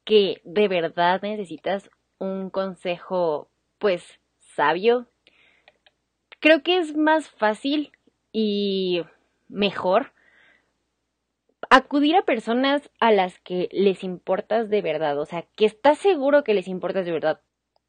que 0.04 0.40
de 0.44 0.68
verdad 0.68 1.20
necesitas 1.22 1.90
un 2.18 2.48
consejo 2.48 3.50
pues 3.78 4.02
sabio, 4.38 5.06
creo 6.44 6.62
que 6.62 6.76
es 6.76 6.94
más 6.94 7.30
fácil 7.30 7.90
y 8.30 9.02
mejor 9.48 10.12
acudir 11.70 12.16
a 12.16 12.26
personas 12.26 12.90
a 13.00 13.12
las 13.12 13.38
que 13.38 13.70
les 13.72 14.04
importas 14.04 14.68
de 14.68 14.82
verdad, 14.82 15.18
o 15.18 15.24
sea, 15.24 15.46
que 15.56 15.64
estás 15.64 15.96
seguro 15.96 16.44
que 16.44 16.52
les 16.52 16.68
importas 16.68 17.06
de 17.06 17.12
verdad. 17.12 17.40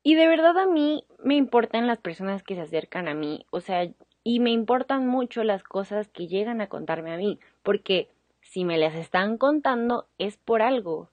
Y 0.03 0.15
de 0.15 0.29
verdad 0.29 0.57
a 0.57 0.67
mí 0.67 1.03
me 1.21 1.35
importan 1.35 1.85
las 1.85 1.97
personas 1.97 2.43
que 2.43 2.55
se 2.55 2.61
acercan 2.61 3.09
a 3.09 3.13
mí, 3.13 3.45
o 3.49 3.59
sea, 3.59 3.91
y 4.23 4.39
me 4.39 4.51
importan 4.51 5.05
mucho 5.05 5.43
las 5.43 5.61
cosas 5.61 6.07
que 6.07 6.27
llegan 6.27 6.61
a 6.61 6.69
contarme 6.69 7.11
a 7.11 7.17
mí, 7.17 7.41
porque 7.61 8.07
si 8.39 8.63
me 8.63 8.77
las 8.77 8.95
están 8.95 9.37
contando 9.37 10.07
es 10.17 10.37
por 10.37 10.61
algo. 10.61 11.09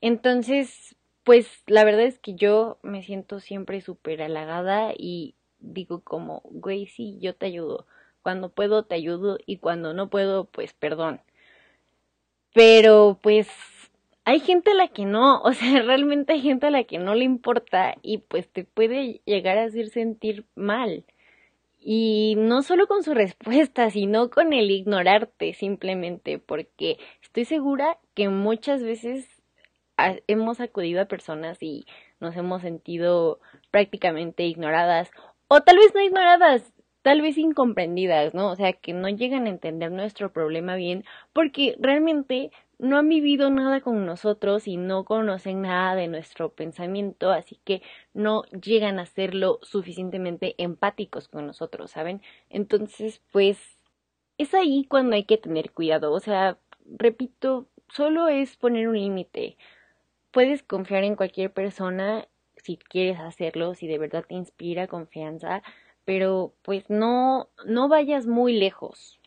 Entonces, 0.00 0.94
pues 1.24 1.64
la 1.66 1.82
verdad 1.82 2.02
es 2.02 2.20
que 2.20 2.36
yo 2.36 2.78
me 2.82 3.02
siento 3.02 3.40
siempre 3.40 3.80
súper 3.80 4.22
halagada 4.22 4.92
y 4.96 5.34
digo 5.60 6.00
como, 6.00 6.42
güey, 6.44 6.86
sí, 6.86 7.18
yo 7.20 7.34
te 7.34 7.46
ayudo. 7.46 7.86
Cuando 8.22 8.50
puedo, 8.50 8.84
te 8.84 8.94
ayudo 8.96 9.38
y 9.46 9.58
cuando 9.58 9.94
no 9.94 10.08
puedo, 10.10 10.46
pues 10.46 10.72
perdón. 10.74 11.20
Pero 12.52 13.18
pues 13.22 13.48
hay 14.24 14.40
gente 14.40 14.72
a 14.72 14.74
la 14.74 14.88
que 14.88 15.04
no, 15.04 15.40
o 15.42 15.52
sea, 15.52 15.82
realmente 15.82 16.34
hay 16.34 16.40
gente 16.40 16.66
a 16.66 16.70
la 16.70 16.84
que 16.84 16.98
no 16.98 17.14
le 17.14 17.24
importa 17.24 17.96
y 18.02 18.18
pues 18.18 18.48
te 18.48 18.64
puede 18.64 19.20
llegar 19.24 19.58
a 19.58 19.64
hacer 19.64 19.88
sentir 19.88 20.46
mal. 20.54 21.04
Y 21.78 22.34
no 22.38 22.62
solo 22.62 22.88
con 22.88 23.02
su 23.04 23.14
respuesta, 23.14 23.90
sino 23.90 24.30
con 24.30 24.52
el 24.52 24.70
ignorarte 24.70 25.54
simplemente, 25.54 26.38
porque 26.38 26.98
estoy 27.22 27.44
segura 27.44 27.98
que 28.14 28.28
muchas 28.28 28.82
veces 28.82 29.28
hemos 30.26 30.60
acudido 30.60 31.00
a 31.00 31.06
personas 31.06 31.62
y 31.62 31.86
nos 32.20 32.36
hemos 32.36 32.62
sentido 32.62 33.40
prácticamente 33.70 34.44
ignoradas, 34.44 35.10
o 35.48 35.60
tal 35.62 35.76
vez 35.78 35.94
no 35.94 36.02
ignoradas, 36.02 36.72
tal 37.02 37.22
vez 37.22 37.38
incomprendidas, 37.38 38.34
¿no? 38.34 38.50
O 38.50 38.56
sea, 38.56 38.72
que 38.72 38.92
no 38.92 39.08
llegan 39.08 39.46
a 39.46 39.50
entender 39.50 39.92
nuestro 39.92 40.32
problema 40.32 40.74
bien 40.76 41.04
porque 41.32 41.76
realmente 41.78 42.50
no 42.78 42.98
han 42.98 43.08
vivido 43.08 43.48
nada 43.50 43.80
con 43.80 44.04
nosotros 44.06 44.68
y 44.68 44.76
no 44.76 45.04
conocen 45.04 45.62
nada 45.62 45.94
de 45.94 46.08
nuestro 46.08 46.52
pensamiento, 46.52 47.30
así 47.30 47.58
que 47.64 47.82
no 48.12 48.42
llegan 48.44 48.98
a 48.98 49.06
ser 49.06 49.34
lo 49.34 49.60
suficientemente 49.62 50.54
empáticos 50.58 51.28
con 51.28 51.46
nosotros, 51.46 51.90
¿saben? 51.92 52.22
Entonces, 52.50 53.22
pues 53.32 53.58
es 54.38 54.54
ahí 54.54 54.84
cuando 54.88 55.16
hay 55.16 55.24
que 55.24 55.38
tener 55.38 55.72
cuidado, 55.72 56.12
o 56.12 56.20
sea, 56.20 56.58
repito, 56.84 57.66
solo 57.88 58.28
es 58.28 58.56
poner 58.56 58.88
un 58.88 58.98
límite. 58.98 59.56
Puedes 60.32 60.62
confiar 60.62 61.04
en 61.04 61.16
cualquier 61.16 61.52
persona 61.52 62.28
si 62.66 62.76
quieres 62.76 63.20
hacerlo, 63.20 63.74
si 63.74 63.86
de 63.86 63.98
verdad 63.98 64.24
te 64.28 64.34
inspira 64.34 64.88
confianza, 64.88 65.62
pero 66.04 66.52
pues 66.62 66.90
no, 66.90 67.48
no 67.64 67.88
vayas 67.88 68.26
muy 68.26 68.52
lejos. 68.54 69.20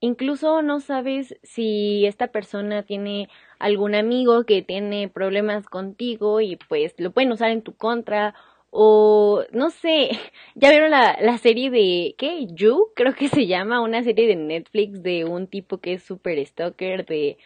Incluso 0.00 0.62
no 0.62 0.80
sabes 0.80 1.36
si 1.42 2.06
esta 2.06 2.28
persona 2.28 2.82
tiene 2.82 3.28
algún 3.58 3.94
amigo 3.94 4.44
que 4.44 4.62
tiene 4.62 5.08
problemas 5.08 5.66
contigo 5.68 6.40
y 6.40 6.56
pues 6.68 6.94
lo 6.98 7.12
pueden 7.12 7.32
usar 7.32 7.50
en 7.50 7.62
tu 7.62 7.74
contra 7.76 8.34
o 8.70 9.44
no 9.52 9.70
sé, 9.70 10.10
ya 10.54 10.70
vieron 10.70 10.90
la, 10.90 11.16
la 11.20 11.38
serie 11.38 11.70
de, 11.70 12.14
¿qué? 12.18 12.46
You, 12.48 12.92
creo 12.96 13.14
que 13.14 13.28
se 13.28 13.46
llama, 13.46 13.80
una 13.80 14.02
serie 14.02 14.26
de 14.26 14.36
Netflix 14.36 15.02
de 15.02 15.24
un 15.24 15.46
tipo 15.46 15.78
que 15.78 15.94
es 15.94 16.02
super 16.02 16.44
stalker 16.46 17.06
de 17.06 17.38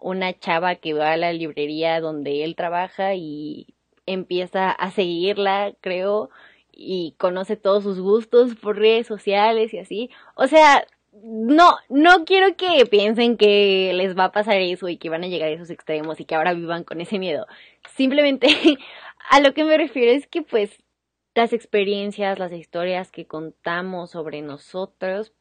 una 0.00 0.38
chava 0.38 0.76
que 0.76 0.94
va 0.94 1.12
a 1.12 1.16
la 1.16 1.32
librería 1.32 2.00
donde 2.00 2.44
él 2.44 2.56
trabaja 2.56 3.14
y 3.14 3.73
empieza 4.06 4.70
a 4.70 4.90
seguirla, 4.90 5.74
creo, 5.80 6.30
y 6.72 7.14
conoce 7.18 7.56
todos 7.56 7.84
sus 7.84 8.00
gustos 8.00 8.54
por 8.56 8.78
redes 8.78 9.06
sociales 9.06 9.72
y 9.74 9.78
así. 9.78 10.10
O 10.34 10.46
sea, 10.46 10.86
no, 11.22 11.76
no 11.88 12.24
quiero 12.24 12.56
que 12.56 12.86
piensen 12.86 13.36
que 13.36 13.92
les 13.94 14.16
va 14.18 14.24
a 14.26 14.32
pasar 14.32 14.56
eso 14.60 14.88
y 14.88 14.96
que 14.96 15.10
van 15.10 15.24
a 15.24 15.28
llegar 15.28 15.48
a 15.48 15.52
esos 15.52 15.70
extremos 15.70 16.20
y 16.20 16.24
que 16.24 16.34
ahora 16.34 16.54
vivan 16.54 16.84
con 16.84 17.00
ese 17.00 17.18
miedo. 17.18 17.46
Simplemente 17.94 18.48
a 19.30 19.40
lo 19.40 19.54
que 19.54 19.64
me 19.64 19.76
refiero 19.78 20.12
es 20.12 20.26
que 20.26 20.42
pues 20.42 20.82
las 21.34 21.52
experiencias, 21.52 22.38
las 22.38 22.52
historias 22.52 23.10
que 23.10 23.26
contamos 23.26 24.10
sobre 24.10 24.42
nosotros 24.42 25.32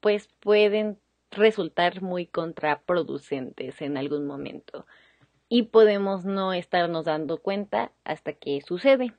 pues 0.00 0.28
pueden 0.40 0.98
resultar 1.30 2.02
muy 2.02 2.26
contraproducentes 2.26 3.80
en 3.80 3.96
algún 3.96 4.26
momento 4.26 4.86
y 5.54 5.62
podemos 5.62 6.24
no 6.24 6.52
estarnos 6.52 7.04
dando 7.04 7.38
cuenta 7.38 7.92
hasta 8.02 8.32
que 8.32 8.60
sucede. 8.60 9.14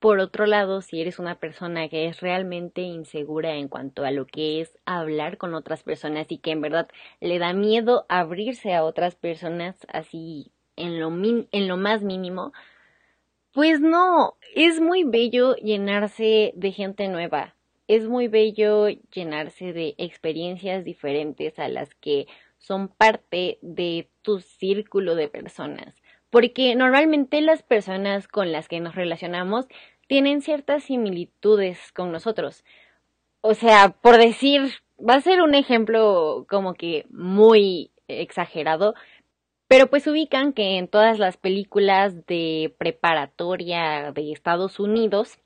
Por 0.00 0.18
otro 0.18 0.44
lado, 0.44 0.82
si 0.82 1.00
eres 1.00 1.20
una 1.20 1.38
persona 1.38 1.88
que 1.88 2.08
es 2.08 2.18
realmente 2.18 2.80
insegura 2.80 3.54
en 3.54 3.68
cuanto 3.68 4.04
a 4.04 4.10
lo 4.10 4.26
que 4.26 4.60
es 4.60 4.76
hablar 4.84 5.38
con 5.38 5.54
otras 5.54 5.84
personas 5.84 6.26
y 6.30 6.38
que 6.38 6.50
en 6.50 6.60
verdad 6.60 6.88
le 7.20 7.38
da 7.38 7.52
miedo 7.52 8.04
abrirse 8.08 8.74
a 8.74 8.82
otras 8.82 9.14
personas 9.14 9.76
así 9.86 10.50
en 10.74 10.98
lo, 10.98 11.08
en 11.52 11.68
lo 11.68 11.76
más 11.76 12.02
mínimo, 12.02 12.52
pues 13.52 13.80
no, 13.80 14.38
es 14.56 14.80
muy 14.80 15.04
bello 15.04 15.54
llenarse 15.54 16.52
de 16.56 16.72
gente 16.72 17.06
nueva, 17.06 17.54
es 17.86 18.08
muy 18.08 18.26
bello 18.26 18.88
llenarse 18.88 19.72
de 19.72 19.94
experiencias 19.98 20.84
diferentes 20.84 21.60
a 21.60 21.68
las 21.68 21.94
que 21.94 22.26
son 22.58 22.88
parte 22.88 23.58
de 23.62 24.08
tu 24.22 24.40
círculo 24.40 25.14
de 25.14 25.28
personas 25.28 25.94
porque 26.30 26.74
normalmente 26.74 27.40
las 27.40 27.62
personas 27.62 28.28
con 28.28 28.52
las 28.52 28.68
que 28.68 28.80
nos 28.80 28.94
relacionamos 28.94 29.66
tienen 30.06 30.42
ciertas 30.42 30.84
similitudes 30.84 31.92
con 31.92 32.12
nosotros. 32.12 32.64
O 33.40 33.54
sea, 33.54 33.96
por 34.02 34.18
decir, 34.18 34.70
va 34.98 35.14
a 35.14 35.20
ser 35.20 35.40
un 35.40 35.54
ejemplo 35.54 36.46
como 36.48 36.74
que 36.74 37.06
muy 37.10 37.90
exagerado, 38.08 38.94
pero 39.68 39.88
pues 39.88 40.06
ubican 40.06 40.52
que 40.52 40.78
en 40.78 40.88
todas 40.88 41.18
las 41.18 41.36
películas 41.36 42.26
de 42.26 42.74
preparatoria 42.78 44.12
de 44.12 44.32
Estados 44.32 44.78
Unidos 44.78 45.38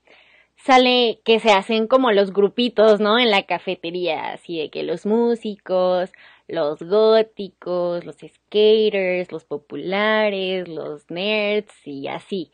sale 0.57 1.21
que 1.23 1.39
se 1.39 1.51
hacen 1.51 1.87
como 1.87 2.11
los 2.11 2.33
grupitos, 2.33 2.99
¿no? 2.99 3.17
En 3.17 3.31
la 3.31 3.43
cafetería, 3.43 4.33
así 4.33 4.59
de 4.59 4.69
que 4.69 4.83
los 4.83 5.05
músicos, 5.05 6.11
los 6.47 6.81
góticos, 6.81 8.05
los 8.05 8.17
skaters, 8.17 9.31
los 9.31 9.45
populares, 9.45 10.67
los 10.67 11.09
nerds 11.09 11.73
y 11.85 12.07
así. 12.07 12.51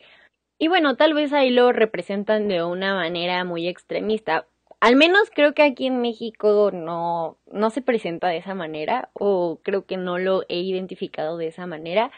Y 0.58 0.68
bueno, 0.68 0.96
tal 0.96 1.14
vez 1.14 1.32
ahí 1.32 1.50
lo 1.50 1.72
representan 1.72 2.48
de 2.48 2.64
una 2.64 2.94
manera 2.94 3.44
muy 3.44 3.68
extremista. 3.68 4.46
Al 4.80 4.96
menos 4.96 5.30
creo 5.34 5.54
que 5.54 5.62
aquí 5.62 5.86
en 5.86 6.00
México 6.00 6.70
no, 6.72 7.38
no 7.50 7.70
se 7.70 7.82
presenta 7.82 8.28
de 8.28 8.38
esa 8.38 8.54
manera 8.54 9.10
o 9.12 9.60
creo 9.62 9.86
que 9.86 9.96
no 9.96 10.18
lo 10.18 10.44
he 10.48 10.60
identificado 10.60 11.36
de 11.36 11.48
esa 11.48 11.66
manera. 11.66 12.10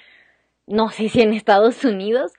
no 0.67 0.91
sé 0.91 1.09
si 1.09 1.23
en 1.23 1.33
Estados 1.35 1.85
Unidos, 1.85 2.33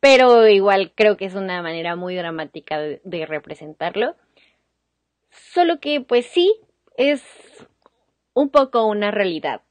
pero 0.00 0.46
igual 0.48 0.92
creo 0.94 1.16
que 1.16 1.24
es 1.26 1.34
una 1.34 1.62
manera 1.62 1.96
muy 1.96 2.14
dramática 2.14 2.78
de, 2.78 3.26
representarlo. 3.26 4.16
Solo 5.30 5.80
que 5.80 6.00
pues 6.00 6.26
sí, 6.26 6.54
es 6.96 7.22
un 8.38 8.50
poco 8.50 8.86
una 8.86 9.10
realidad. 9.10 9.62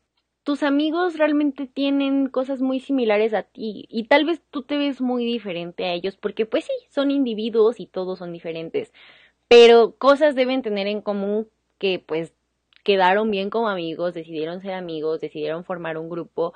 Tus 0.43 0.61
amigos 0.61 1.17
realmente 1.17 1.67
tienen 1.67 2.27
cosas 2.27 2.61
muy 2.61 2.81
similares 2.81 3.33
a 3.33 3.43
ti 3.43 3.85
y 3.89 4.07
tal 4.07 4.25
vez 4.25 4.41
tú 4.51 4.63
te 4.63 4.77
ves 4.77 4.99
muy 4.99 5.23
diferente 5.23 5.85
a 5.85 5.93
ellos 5.93 6.17
porque 6.17 6.45
pues 6.45 6.65
sí, 6.65 6.73
son 6.89 7.09
individuos 7.09 7.79
y 7.79 7.85
todos 7.85 8.19
son 8.19 8.33
diferentes, 8.33 8.91
pero 9.47 9.95
cosas 9.97 10.35
deben 10.35 10.63
tener 10.63 10.87
en 10.87 11.01
común 11.01 11.47
que 11.77 12.03
pues 12.05 12.33
quedaron 12.83 13.31
bien 13.31 13.49
como 13.49 13.69
amigos, 13.69 14.13
decidieron 14.13 14.59
ser 14.61 14.73
amigos, 14.73 15.21
decidieron 15.21 15.63
formar 15.63 15.97
un 15.97 16.09
grupo, 16.09 16.53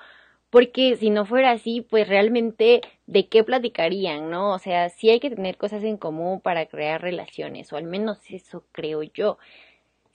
porque 0.49 0.97
si 0.97 1.11
no 1.11 1.25
fuera 1.25 1.51
así, 1.51 1.79
pues 1.79 2.09
realmente 2.09 2.81
de 3.07 3.29
qué 3.29 3.45
platicarían, 3.45 4.29
¿no? 4.29 4.53
O 4.53 4.59
sea, 4.59 4.89
sí 4.89 5.09
hay 5.09 5.21
que 5.21 5.29
tener 5.29 5.57
cosas 5.57 5.83
en 5.83 5.95
común 5.95 6.41
para 6.41 6.65
crear 6.65 7.01
relaciones, 7.01 7.71
o 7.71 7.77
al 7.77 7.85
menos 7.85 8.19
eso 8.29 8.65
creo 8.73 9.01
yo. 9.01 9.37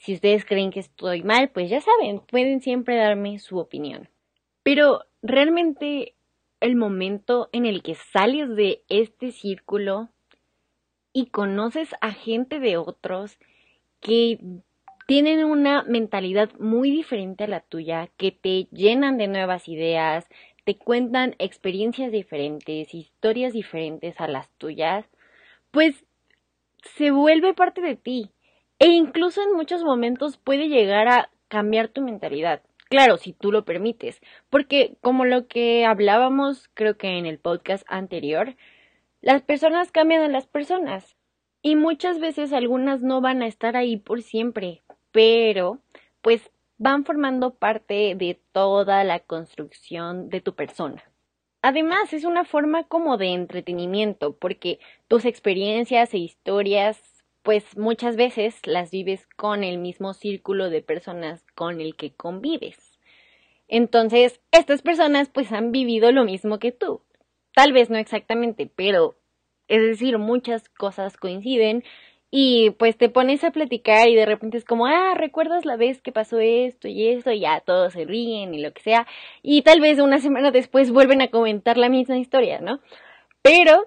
Si 0.06 0.14
ustedes 0.14 0.44
creen 0.44 0.70
que 0.70 0.78
estoy 0.78 1.24
mal, 1.24 1.50
pues 1.50 1.68
ya 1.68 1.80
saben, 1.80 2.20
pueden 2.20 2.60
siempre 2.60 2.94
darme 2.94 3.40
su 3.40 3.58
opinión. 3.58 4.08
Pero 4.62 5.00
realmente 5.20 6.14
el 6.60 6.76
momento 6.76 7.48
en 7.50 7.66
el 7.66 7.82
que 7.82 7.96
sales 7.96 8.54
de 8.54 8.84
este 8.88 9.32
círculo 9.32 10.10
y 11.12 11.26
conoces 11.26 11.88
a 12.00 12.12
gente 12.12 12.60
de 12.60 12.76
otros 12.76 13.40
que 13.98 14.38
tienen 15.08 15.44
una 15.44 15.82
mentalidad 15.82 16.52
muy 16.60 16.92
diferente 16.92 17.42
a 17.42 17.48
la 17.48 17.62
tuya, 17.62 18.08
que 18.16 18.30
te 18.30 18.68
llenan 18.70 19.18
de 19.18 19.26
nuevas 19.26 19.66
ideas, 19.66 20.28
te 20.62 20.76
cuentan 20.78 21.34
experiencias 21.40 22.12
diferentes, 22.12 22.94
historias 22.94 23.52
diferentes 23.52 24.20
a 24.20 24.28
las 24.28 24.48
tuyas, 24.50 25.04
pues 25.72 26.04
se 26.96 27.10
vuelve 27.10 27.54
parte 27.54 27.80
de 27.80 27.96
ti. 27.96 28.30
E 28.78 28.86
incluso 28.86 29.42
en 29.42 29.52
muchos 29.52 29.82
momentos 29.84 30.36
puede 30.38 30.68
llegar 30.68 31.08
a 31.08 31.30
cambiar 31.48 31.88
tu 31.88 32.02
mentalidad. 32.02 32.62
Claro, 32.88 33.16
si 33.16 33.32
tú 33.32 33.52
lo 33.52 33.64
permites. 33.64 34.20
Porque 34.50 34.96
como 35.00 35.24
lo 35.24 35.48
que 35.48 35.84
hablábamos 35.84 36.70
creo 36.74 36.96
que 36.96 37.18
en 37.18 37.26
el 37.26 37.38
podcast 37.38 37.84
anterior, 37.88 38.56
las 39.20 39.42
personas 39.42 39.92
cambian 39.92 40.22
a 40.22 40.28
las 40.28 40.46
personas. 40.46 41.16
Y 41.62 41.76
muchas 41.76 42.20
veces 42.20 42.52
algunas 42.52 43.02
no 43.02 43.20
van 43.20 43.42
a 43.42 43.46
estar 43.46 43.76
ahí 43.76 43.96
por 43.96 44.22
siempre 44.22 44.82
pero 45.16 45.80
pues 46.20 46.50
van 46.76 47.06
formando 47.06 47.54
parte 47.54 48.14
de 48.16 48.38
toda 48.52 49.02
la 49.02 49.20
construcción 49.20 50.28
de 50.28 50.42
tu 50.42 50.54
persona. 50.54 51.02
Además, 51.62 52.12
es 52.12 52.24
una 52.24 52.44
forma 52.44 52.84
como 52.84 53.16
de 53.16 53.28
entretenimiento, 53.28 54.36
porque 54.36 54.78
tus 55.08 55.24
experiencias 55.24 56.12
e 56.12 56.18
historias, 56.18 57.15
pues 57.46 57.78
muchas 57.78 58.16
veces 58.16 58.58
las 58.64 58.90
vives 58.90 59.28
con 59.36 59.62
el 59.62 59.78
mismo 59.78 60.14
círculo 60.14 60.68
de 60.68 60.82
personas 60.82 61.46
con 61.54 61.80
el 61.80 61.94
que 61.94 62.12
convives. 62.12 62.98
Entonces, 63.68 64.40
estas 64.50 64.82
personas 64.82 65.28
pues 65.28 65.52
han 65.52 65.70
vivido 65.70 66.10
lo 66.10 66.24
mismo 66.24 66.58
que 66.58 66.72
tú. 66.72 67.02
Tal 67.54 67.72
vez 67.72 67.88
no 67.88 67.98
exactamente, 67.98 68.68
pero 68.74 69.14
es 69.68 69.80
decir, 69.80 70.18
muchas 70.18 70.68
cosas 70.70 71.16
coinciden 71.16 71.84
y 72.32 72.70
pues 72.70 72.96
te 72.98 73.08
pones 73.08 73.44
a 73.44 73.52
platicar 73.52 74.08
y 74.08 74.16
de 74.16 74.26
repente 74.26 74.58
es 74.58 74.64
como, 74.64 74.86
ah, 74.86 75.14
¿recuerdas 75.14 75.64
la 75.64 75.76
vez 75.76 76.02
que 76.02 76.10
pasó 76.10 76.40
esto 76.40 76.88
y 76.88 77.06
esto? 77.06 77.30
Y 77.30 77.38
ya 77.40 77.60
todos 77.60 77.92
se 77.92 78.06
ríen 78.06 78.54
y 78.54 78.60
lo 78.60 78.72
que 78.72 78.82
sea. 78.82 79.06
Y 79.42 79.62
tal 79.62 79.80
vez 79.80 80.00
una 80.00 80.18
semana 80.18 80.50
después 80.50 80.90
vuelven 80.90 81.22
a 81.22 81.30
comentar 81.30 81.76
la 81.76 81.90
misma 81.90 82.18
historia, 82.18 82.60
¿no? 82.60 82.80
Pero, 83.42 83.86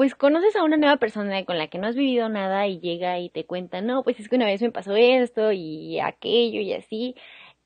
pues 0.00 0.14
conoces 0.14 0.56
a 0.56 0.64
una 0.64 0.78
nueva 0.78 0.96
persona 0.96 1.44
con 1.44 1.58
la 1.58 1.68
que 1.68 1.76
no 1.76 1.86
has 1.86 1.94
vivido 1.94 2.30
nada 2.30 2.66
y 2.66 2.80
llega 2.80 3.18
y 3.18 3.28
te 3.28 3.44
cuenta, 3.44 3.82
no, 3.82 4.02
pues 4.02 4.18
es 4.18 4.30
que 4.30 4.36
una 4.36 4.46
vez 4.46 4.62
me 4.62 4.70
pasó 4.70 4.96
esto 4.96 5.52
y 5.52 6.00
aquello 6.00 6.62
y 6.62 6.72
así. 6.72 7.14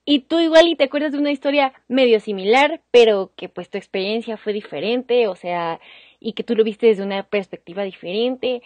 Y 0.05 0.19
tú 0.23 0.41
igual 0.41 0.67
y 0.67 0.75
te 0.75 0.83
acuerdas 0.83 1.13
de 1.13 1.19
una 1.19 1.31
historia 1.31 1.73
medio 1.87 2.19
similar, 2.19 2.83
pero 2.91 3.31
que 3.37 3.49
pues 3.49 3.71
tu 3.71 3.79
experiencia 3.79 4.37
fue 4.37 4.53
diferente, 4.53 5.29
o 5.29 5.37
sea, 5.37 5.79
y 6.19 6.33
que 6.33 6.43
tú 6.43 6.57
lo 6.57 6.65
viste 6.65 6.89
desde 6.89 7.05
una 7.05 7.23
perspectiva 7.23 7.85
diferente. 7.85 8.63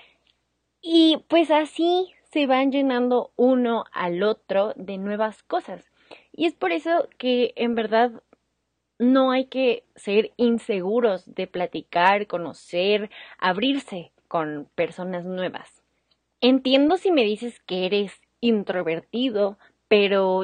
Y 0.80 1.18
pues 1.28 1.50
así 1.50 2.14
se 2.32 2.46
van 2.46 2.72
llenando 2.72 3.32
uno 3.36 3.84
al 3.92 4.22
otro 4.22 4.72
de 4.76 4.96
nuevas 4.96 5.42
cosas. 5.42 5.92
Y 6.32 6.46
es 6.46 6.54
por 6.54 6.72
eso 6.72 7.06
que 7.18 7.52
en 7.54 7.74
verdad 7.74 8.12
no 8.98 9.30
hay 9.30 9.46
que 9.46 9.84
ser 9.96 10.32
inseguros 10.36 11.34
de 11.34 11.46
platicar, 11.46 12.26
conocer, 12.26 13.10
abrirse 13.38 14.12
con 14.28 14.68
personas 14.74 15.24
nuevas. 15.24 15.82
Entiendo 16.40 16.96
si 16.96 17.10
me 17.10 17.24
dices 17.24 17.60
que 17.60 17.86
eres 17.86 18.12
introvertido, 18.40 19.58
pero 19.88 20.42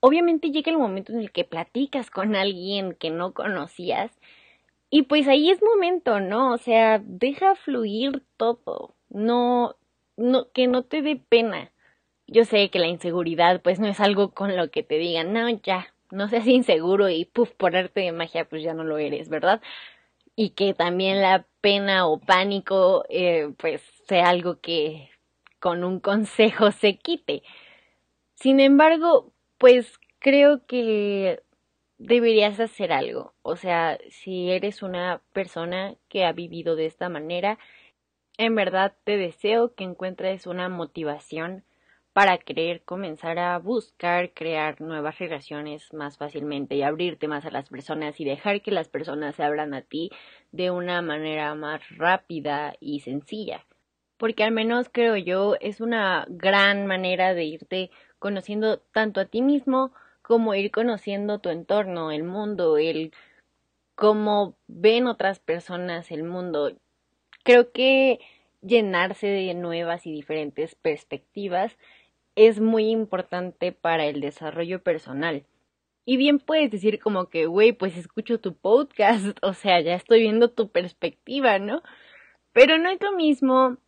obviamente 0.00 0.50
llega 0.50 0.70
el 0.70 0.78
momento 0.78 1.12
en 1.12 1.20
el 1.20 1.32
que 1.32 1.44
platicas 1.44 2.10
con 2.10 2.36
alguien 2.36 2.94
que 2.94 3.10
no 3.10 3.32
conocías 3.34 4.12
y 4.90 5.02
pues 5.02 5.26
ahí 5.28 5.50
es 5.50 5.62
momento, 5.62 6.20
¿no? 6.20 6.52
O 6.52 6.58
sea, 6.58 7.00
deja 7.04 7.54
fluir 7.56 8.22
todo 8.36 8.96
no, 9.08 9.76
no, 10.16 10.50
que 10.52 10.66
no 10.66 10.82
te 10.82 11.02
dé 11.02 11.16
pena. 11.16 11.72
Yo 12.26 12.44
sé 12.44 12.70
que 12.70 12.78
la 12.78 12.88
inseguridad 12.88 13.62
pues 13.62 13.78
no 13.80 13.86
es 13.86 14.00
algo 14.00 14.32
con 14.32 14.56
lo 14.56 14.70
que 14.70 14.82
te 14.82 14.98
digan, 14.98 15.32
no, 15.32 15.48
ya, 15.48 15.94
no 16.10 16.28
seas 16.28 16.46
inseguro 16.46 17.08
y 17.08 17.24
puf, 17.26 17.50
por 17.52 17.76
arte 17.76 18.00
de 18.00 18.12
magia 18.12 18.48
pues 18.48 18.62
ya 18.62 18.74
no 18.74 18.84
lo 18.84 18.98
eres, 18.98 19.28
¿verdad? 19.28 19.60
Y 20.36 20.50
que 20.50 20.74
también 20.74 21.22
la 21.22 21.46
pena 21.60 22.06
o 22.08 22.20
pánico 22.20 23.04
eh, 23.08 23.52
pues 23.58 23.82
sea 24.08 24.28
algo 24.28 24.60
que 24.60 25.10
con 25.60 25.84
un 25.84 26.00
consejo 26.00 26.70
se 26.72 26.96
quite. 26.98 27.42
Sin 28.34 28.60
embargo, 28.60 29.32
pues 29.58 29.98
creo 30.20 30.66
que 30.66 31.42
deberías 31.98 32.60
hacer 32.60 32.92
algo. 32.92 33.34
O 33.42 33.56
sea, 33.56 33.98
si 34.10 34.50
eres 34.50 34.82
una 34.82 35.22
persona 35.32 35.96
que 36.08 36.24
ha 36.24 36.32
vivido 36.32 36.76
de 36.76 36.86
esta 36.86 37.08
manera, 37.08 37.58
en 38.38 38.54
verdad 38.54 38.96
te 39.04 39.16
deseo 39.16 39.74
que 39.74 39.84
encuentres 39.84 40.46
una 40.46 40.68
motivación 40.68 41.64
para 42.16 42.38
querer 42.38 42.80
comenzar 42.80 43.38
a 43.38 43.58
buscar 43.58 44.32
crear 44.32 44.80
nuevas 44.80 45.18
relaciones 45.18 45.92
más 45.92 46.16
fácilmente 46.16 46.74
y 46.74 46.80
abrirte 46.80 47.28
más 47.28 47.44
a 47.44 47.50
las 47.50 47.68
personas 47.68 48.18
y 48.18 48.24
dejar 48.24 48.62
que 48.62 48.70
las 48.70 48.88
personas 48.88 49.36
se 49.36 49.42
abran 49.42 49.74
a 49.74 49.82
ti 49.82 50.10
de 50.50 50.70
una 50.70 51.02
manera 51.02 51.54
más 51.54 51.82
rápida 51.90 52.72
y 52.80 53.00
sencilla. 53.00 53.66
Porque 54.16 54.44
al 54.44 54.52
menos 54.52 54.88
creo 54.90 55.18
yo 55.18 55.56
es 55.60 55.82
una 55.82 56.24
gran 56.30 56.86
manera 56.86 57.34
de 57.34 57.44
irte 57.44 57.90
conociendo 58.18 58.78
tanto 58.78 59.20
a 59.20 59.26
ti 59.26 59.42
mismo 59.42 59.92
como 60.22 60.54
ir 60.54 60.70
conociendo 60.70 61.40
tu 61.40 61.50
entorno, 61.50 62.12
el 62.12 62.24
mundo, 62.24 62.78
el 62.78 63.12
cómo 63.94 64.56
ven 64.68 65.06
otras 65.06 65.38
personas 65.38 66.10
el 66.10 66.24
mundo 66.24 66.72
creo 67.44 67.72
que 67.72 68.20
llenarse 68.62 69.26
de 69.26 69.54
nuevas 69.54 70.06
y 70.06 70.12
diferentes 70.12 70.74
perspectivas 70.74 71.76
es 72.36 72.60
muy 72.60 72.90
importante 72.90 73.72
para 73.72 74.06
el 74.06 74.20
desarrollo 74.20 74.82
personal. 74.82 75.44
Y 76.04 76.18
bien 76.18 76.38
puedes 76.38 76.70
decir 76.70 77.00
como 77.00 77.28
que, 77.30 77.46
güey, 77.46 77.72
pues 77.72 77.96
escucho 77.96 78.38
tu 78.38 78.54
podcast, 78.54 79.38
o 79.42 79.54
sea, 79.54 79.80
ya 79.80 79.94
estoy 79.94 80.20
viendo 80.20 80.50
tu 80.50 80.70
perspectiva, 80.70 81.58
¿no? 81.58 81.82
Pero 82.52 82.78
no 82.78 82.90
es 82.90 83.02
lo 83.02 83.12
mismo, 83.12 83.78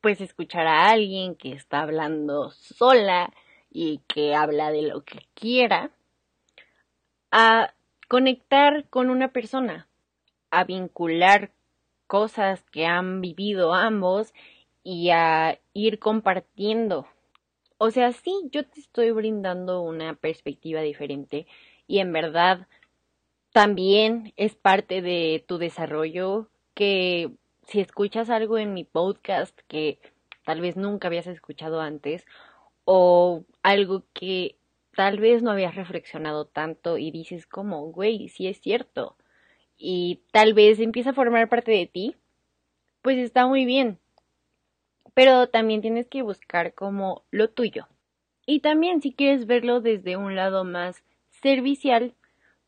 pues, 0.00 0.20
escuchar 0.20 0.66
a 0.66 0.90
alguien 0.90 1.34
que 1.34 1.52
está 1.52 1.80
hablando 1.82 2.50
sola 2.50 3.32
y 3.70 4.00
que 4.06 4.34
habla 4.34 4.70
de 4.70 4.82
lo 4.82 5.04
que 5.04 5.26
quiera, 5.34 5.90
a 7.32 7.74
conectar 8.08 8.88
con 8.88 9.10
una 9.10 9.32
persona, 9.32 9.88
a 10.50 10.64
vincular 10.64 11.50
cosas 12.06 12.62
que 12.70 12.86
han 12.86 13.20
vivido 13.20 13.74
ambos 13.74 14.32
y 14.84 15.10
a 15.10 15.58
ir 15.74 15.98
compartiendo. 15.98 17.06
O 17.78 17.90
sea, 17.90 18.12
sí, 18.12 18.32
yo 18.52 18.66
te 18.66 18.80
estoy 18.80 19.10
brindando 19.10 19.82
una 19.82 20.14
perspectiva 20.14 20.80
diferente 20.80 21.46
y 21.86 21.98
en 21.98 22.12
verdad 22.12 22.66
también 23.52 24.32
es 24.36 24.54
parte 24.54 25.02
de 25.02 25.44
tu 25.46 25.58
desarrollo 25.58 26.48
que 26.74 27.32
si 27.66 27.80
escuchas 27.80 28.30
algo 28.30 28.58
en 28.58 28.74
mi 28.74 28.84
podcast 28.84 29.58
que 29.68 29.98
tal 30.44 30.60
vez 30.60 30.76
nunca 30.76 31.08
habías 31.08 31.26
escuchado 31.26 31.80
antes 31.80 32.24
o 32.84 33.44
algo 33.62 34.04
que 34.14 34.56
tal 34.94 35.18
vez 35.20 35.42
no 35.42 35.50
habías 35.50 35.74
reflexionado 35.74 36.46
tanto 36.46 36.98
y 36.98 37.10
dices 37.10 37.46
como, 37.46 37.92
güey, 37.92 38.28
sí 38.28 38.46
es 38.46 38.60
cierto 38.60 39.16
y 39.78 40.22
tal 40.32 40.54
vez 40.54 40.80
empieza 40.80 41.10
a 41.10 41.14
formar 41.14 41.48
parte 41.48 41.72
de 41.72 41.86
ti, 41.86 42.16
pues 43.02 43.18
está 43.18 43.46
muy 43.46 43.66
bien. 43.66 44.00
Pero 45.16 45.46
también 45.48 45.80
tienes 45.80 46.08
que 46.08 46.20
buscar 46.20 46.74
como 46.74 47.24
lo 47.30 47.48
tuyo. 47.48 47.88
Y 48.44 48.60
también 48.60 49.00
si 49.00 49.14
quieres 49.14 49.46
verlo 49.46 49.80
desde 49.80 50.18
un 50.18 50.36
lado 50.36 50.62
más 50.62 51.02
servicial, 51.30 52.14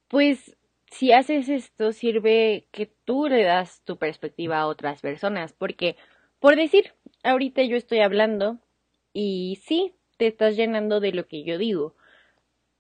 pues 0.09 0.57
si 0.91 1.13
haces 1.13 1.51
esto, 1.51 1.93
sirve 1.93 2.67
que 2.71 2.91
tú 3.05 3.29
le 3.29 3.43
das 3.43 3.83
tu 3.85 3.99
perspectiva 3.99 4.61
a 4.61 4.67
otras 4.67 5.03
personas, 5.03 5.53
porque, 5.53 5.97
por 6.41 6.57
decir, 6.57 6.95
ahorita 7.23 7.63
yo 7.65 7.77
estoy 7.77 7.99
hablando 7.99 8.57
y 9.13 9.61
sí, 9.67 9.93
te 10.17 10.27
estás 10.27 10.57
llenando 10.57 11.01
de 11.01 11.13
lo 11.13 11.29
que 11.29 11.45
yo 11.45 11.59
digo, 11.59 11.97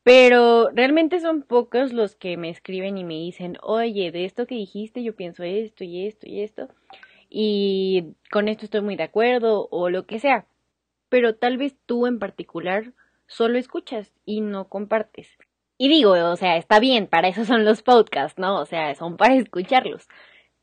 pero 0.03 0.71
realmente 0.71 1.21
son 1.21 1.43
pocos 1.43 1.93
los 1.93 2.17
que 2.17 2.39
me 2.39 2.49
escriben 2.49 2.97
y 2.97 3.05
me 3.05 3.17
dicen, 3.17 3.59
oye, 3.61 4.13
de 4.13 4.25
esto 4.25 4.47
que 4.47 4.55
dijiste 4.55 5.03
yo 5.03 5.15
pienso 5.15 5.43
esto 5.45 5.85
y 5.85 6.07
esto 6.07 6.27
y 6.27 6.41
esto, 6.41 6.71
y 7.29 8.15
con 8.31 8.49
esto 8.49 8.65
estoy 8.65 8.81
muy 8.81 8.97
de 8.97 9.05
acuerdo 9.05 9.69
o 9.71 9.91
lo 9.91 10.07
que 10.07 10.19
sea. 10.19 10.47
Pero 11.09 11.37
tal 11.37 11.59
vez 11.59 11.77
tú 11.87 12.07
en 12.07 12.19
particular 12.19 12.93
solo 13.27 13.59
escuchas 13.59 14.13
y 14.25 14.41
no 14.41 14.69
compartes. 14.69 15.29
Y 15.79 15.89
digo, 15.89 16.13
o 16.13 16.37
sea, 16.37 16.57
está 16.57 16.81
bien, 16.81 17.07
para 17.07 17.29
eso 17.29 17.45
son 17.45 17.65
los 17.65 17.83
podcasts, 17.83 18.39
¿no? 18.39 18.61
O 18.61 18.67
sea, 18.67 18.95
son 18.95 19.17
para 19.17 19.37
escucharlos. 19.37 20.09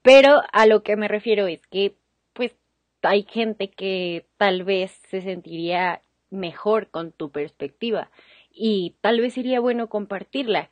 Pero 0.02 0.42
a 0.52 0.66
lo 0.66 0.84
que 0.84 0.98
me 0.98 1.08
refiero 1.08 1.48
es 1.48 1.66
que, 1.68 1.96
pues, 2.34 2.56
hay 3.02 3.24
gente 3.24 3.70
que 3.70 4.28
tal 4.38 4.64
vez 4.64 4.92
se 5.10 5.22
sentiría 5.22 6.02
mejor 6.30 6.90
con 6.90 7.12
tu 7.12 7.32
perspectiva 7.32 8.12
y 8.52 8.96
tal 9.02 9.22
vez 9.22 9.34
sería 9.34 9.60
bueno 9.60 9.90
compartirla. 9.90 10.70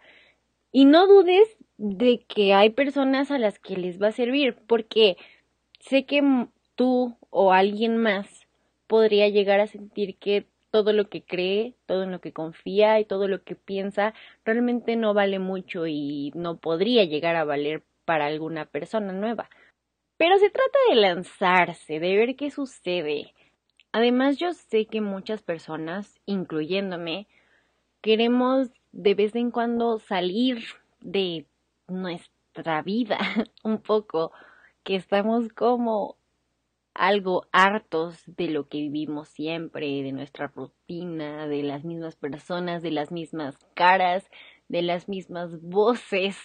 Y 0.71 0.85
no 0.85 1.07
dudes 1.07 1.57
de 1.77 2.25
que 2.27 2.53
hay 2.53 2.71
personas 2.71 3.31
a 3.31 3.37
las 3.37 3.59
que 3.59 3.77
les 3.77 4.01
va 4.01 4.07
a 4.07 4.11
servir, 4.11 4.55
porque 4.67 5.17
sé 5.87 6.05
que 6.05 6.21
tú 6.75 7.17
o 7.29 7.53
alguien 7.53 7.97
más 7.97 8.47
podría 8.87 9.27
llegar 9.29 9.59
a 9.59 9.67
sentir 9.67 10.17
que 10.17 10.47
todo 10.71 10.91
lo 10.91 11.07
que 11.07 11.23
cree, 11.23 11.75
todo 11.85 12.03
en 12.03 12.11
lo 12.11 12.19
que 12.19 12.33
confía 12.33 12.99
y 12.99 13.05
todo 13.05 13.27
lo 13.27 13.43
que 13.43 13.55
piensa 13.55 14.13
realmente 14.43 14.95
no 14.95 15.13
vale 15.13 15.37
mucho 15.37 15.85
y 15.85 16.31
no 16.35 16.57
podría 16.57 17.03
llegar 17.03 17.35
a 17.35 17.43
valer 17.43 17.83
para 18.05 18.25
alguna 18.25 18.65
persona 18.65 19.13
nueva. 19.13 19.49
Pero 20.17 20.37
se 20.37 20.49
trata 20.49 20.79
de 20.89 20.95
lanzarse, 20.95 21.99
de 21.99 22.15
ver 22.15 22.35
qué 22.35 22.49
sucede. 22.49 23.33
Además 23.91 24.37
yo 24.37 24.53
sé 24.53 24.85
que 24.85 25.01
muchas 25.01 25.43
personas, 25.43 26.19
incluyéndome, 26.25 27.27
queremos 28.01 28.69
de 28.91 29.13
vez 29.13 29.35
en 29.35 29.51
cuando 29.51 29.99
salir 29.99 30.63
de 31.01 31.45
nuestra 31.87 32.81
vida 32.81 33.19
un 33.63 33.79
poco, 33.79 34.31
que 34.83 34.95
estamos 34.95 35.49
como 35.53 36.17
algo 36.93 37.47
hartos 37.51 38.21
de 38.27 38.49
lo 38.49 38.67
que 38.67 38.77
vivimos 38.79 39.29
siempre, 39.29 40.03
de 40.03 40.11
nuestra 40.11 40.47
rutina, 40.47 41.47
de 41.47 41.63
las 41.63 41.83
mismas 41.83 42.15
personas, 42.15 42.83
de 42.83 42.91
las 42.91 43.11
mismas 43.11 43.57
caras, 43.73 44.29
de 44.67 44.81
las 44.81 45.09
mismas 45.09 45.61
voces. 45.61 46.37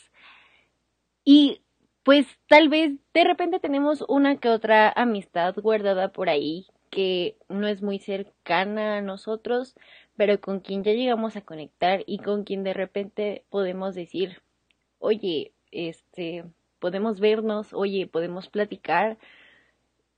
Y 1.25 1.63
pues 2.03 2.27
tal 2.47 2.69
vez 2.69 2.93
de 3.13 3.25
repente 3.25 3.61
tenemos 3.61 4.05
una 4.09 4.39
que 4.39 4.49
otra 4.49 4.91
amistad 4.91 5.55
guardada 5.57 6.11
por 6.13 6.31
ahí 6.31 6.67
que 6.91 7.37
no 7.49 7.67
es 7.67 7.83
muy 7.83 7.99
cercana 7.99 8.97
a 8.97 9.03
nosotros, 9.03 9.75
pero 10.17 10.41
con 10.41 10.61
quien 10.61 10.83
ya 10.85 10.93
llegamos 10.93 11.37
a 11.37 11.43
conectar 11.43 12.03
y 12.07 12.19
con 12.19 12.45
quien 12.45 12.65
de 12.65 12.73
repente 12.73 13.45
podemos 13.51 13.95
decir, 13.95 14.43
oye, 14.99 15.53
este, 15.71 16.45
podemos 16.79 17.21
vernos, 17.21 17.73
oye, 17.73 18.07
podemos 18.07 18.49
platicar, 18.49 19.19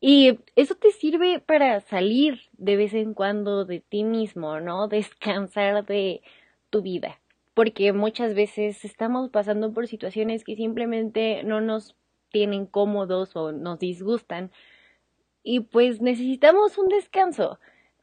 y 0.01 0.39
eso 0.57 0.75
te 0.77 0.93
sirve 0.93 1.41
para 1.41 1.81
salir 1.81 2.41
de 2.53 2.77
vez 2.77 2.95
en 2.95 3.13
cuando 3.13 3.67
de 3.67 3.81
ti 3.81 4.03
mismo, 4.03 4.59
¿no? 4.59 4.89
Descansar 4.89 5.85
de 5.85 6.23
tu 6.71 6.81
vida. 6.81 7.21
Porque 7.53 7.93
muchas 7.93 8.35
veces 8.35 8.85
estamos 8.85 9.29
pasando 9.29 9.75
por 9.75 9.87
situaciones 9.87 10.43
que 10.45 10.57
simplemente 10.57 11.43
no 11.45 11.61
nos 11.61 11.97
tienen 12.31 12.65
cómodos 12.65 13.37
o 13.37 13.53
nos 13.53 13.79
disgustan. 13.79 14.51
Y 15.43 15.61
pues 15.61 16.01
necesitamos 16.01 16.79
un 16.79 16.89
descanso. 16.89 17.59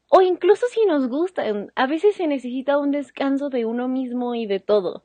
O 0.08 0.22
incluso 0.22 0.66
si 0.70 0.86
nos 0.86 1.08
gustan, 1.08 1.72
a 1.74 1.86
veces 1.88 2.14
se 2.14 2.28
necesita 2.28 2.78
un 2.78 2.92
descanso 2.92 3.50
de 3.50 3.64
uno 3.64 3.88
mismo 3.88 4.36
y 4.36 4.46
de 4.46 4.60
todo. 4.60 5.02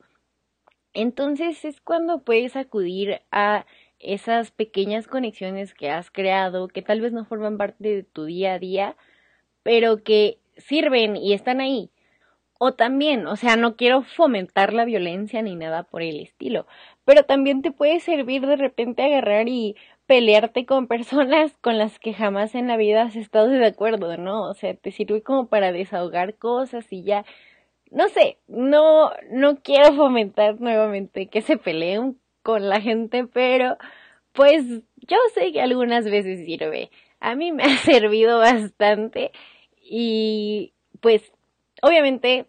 Entonces 0.94 1.66
es 1.66 1.82
cuando 1.82 2.24
puedes 2.24 2.56
acudir 2.56 3.22
a 3.32 3.66
esas 4.00 4.52
pequeñas 4.52 5.08
conexiones 5.08 5.74
que 5.74 5.90
has 5.90 6.12
creado, 6.12 6.68
que 6.68 6.82
tal 6.82 7.02
vez 7.02 7.14
no 7.14 7.26
forman 7.26 7.58
parte 7.58 7.76
de 7.88 8.04
tu 8.04 8.26
día 8.26 8.54
a 8.54 8.60
día, 8.60 8.96
pero 9.64 10.04
que 10.04 10.40
sirven 10.58 11.16
y 11.18 11.34
están 11.34 11.62
ahí. 11.62 11.90
O 12.60 12.74
también, 12.74 13.28
o 13.28 13.36
sea, 13.36 13.58
no 13.58 13.76
quiero 13.76 14.04
fomentar 14.04 14.74
la 14.74 14.86
violencia 14.86 15.42
ni 15.42 15.56
nada 15.56 15.84
por 15.84 16.02
el 16.02 16.20
estilo, 16.22 16.68
pero 17.06 17.24
también 17.24 17.62
te 17.62 17.72
puede 17.72 18.00
servir 18.00 18.46
de 18.48 18.56
repente 18.56 19.04
agarrar 19.04 19.50
y 19.50 19.76
pelearte 20.06 20.66
con 20.66 20.88
personas 20.88 21.54
con 21.62 21.78
las 21.78 22.00
que 22.00 22.14
jamás 22.14 22.56
en 22.56 22.68
la 22.68 22.78
vida 22.78 23.04
has 23.04 23.16
estado 23.16 23.48
de 23.50 23.66
acuerdo, 23.66 24.18
¿no? 24.18 24.44
O 24.50 24.54
sea, 24.54 24.74
te 24.76 24.92
sirve 24.92 25.24
como 25.24 25.48
para 25.48 25.72
desahogar 25.72 26.36
cosas 26.36 26.86
y 26.92 27.04
ya. 27.04 27.26
No 27.94 28.10
sé, 28.10 28.40
no, 28.48 29.12
no 29.32 29.58
quiero 29.62 29.94
fomentar 29.94 30.60
nuevamente 30.60 31.28
que 31.28 31.42
se 31.42 31.58
peleen 31.58 32.20
con 32.42 32.68
la 32.68 32.82
gente, 32.82 33.28
pero 33.28 33.78
pues 34.34 34.66
yo 34.98 35.18
sé 35.36 35.52
que 35.52 35.62
algunas 35.62 36.06
veces 36.06 36.44
sirve. 36.44 36.90
A 37.20 37.36
mí 37.36 37.52
me 37.52 37.64
ha 37.64 37.78
servido 37.78 38.40
bastante 38.40 39.32
y 39.80 40.74
pues 41.02 41.32
obviamente 41.84 42.48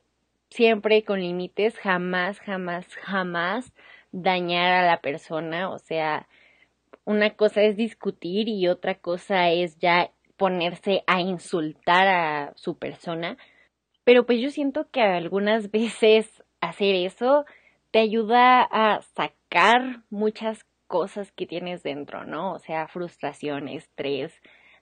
siempre 0.48 1.04
con 1.04 1.20
límites, 1.20 1.78
jamás, 1.78 2.40
jamás, 2.40 2.86
jamás 3.02 3.74
dañar 4.12 4.72
a 4.72 4.86
la 4.86 5.00
persona, 5.02 5.68
o 5.70 5.78
sea, 5.78 6.26
una 7.04 7.30
cosa 7.36 7.62
es 7.62 7.76
discutir 7.76 8.48
y 8.48 8.68
otra 8.68 8.94
cosa 8.94 9.50
es 9.50 9.78
ya 9.78 10.10
ponerse 10.38 11.04
a 11.06 11.20
insultar 11.20 12.08
a 12.08 12.52
su 12.56 12.78
persona. 12.78 13.36
Pero 14.04 14.26
pues 14.26 14.40
yo 14.40 14.50
siento 14.50 14.88
que 14.90 15.02
algunas 15.02 15.70
veces 15.70 16.42
hacer 16.60 16.94
eso 16.94 17.44
te 17.90 18.00
ayuda 18.00 18.62
a 18.62 19.02
sacar 19.02 20.02
muchas 20.10 20.64
cosas 20.86 21.32
que 21.32 21.46
tienes 21.46 21.82
dentro, 21.82 22.24
¿no? 22.24 22.52
O 22.52 22.58
sea, 22.58 22.88
frustración, 22.88 23.68
estrés, 23.68 24.32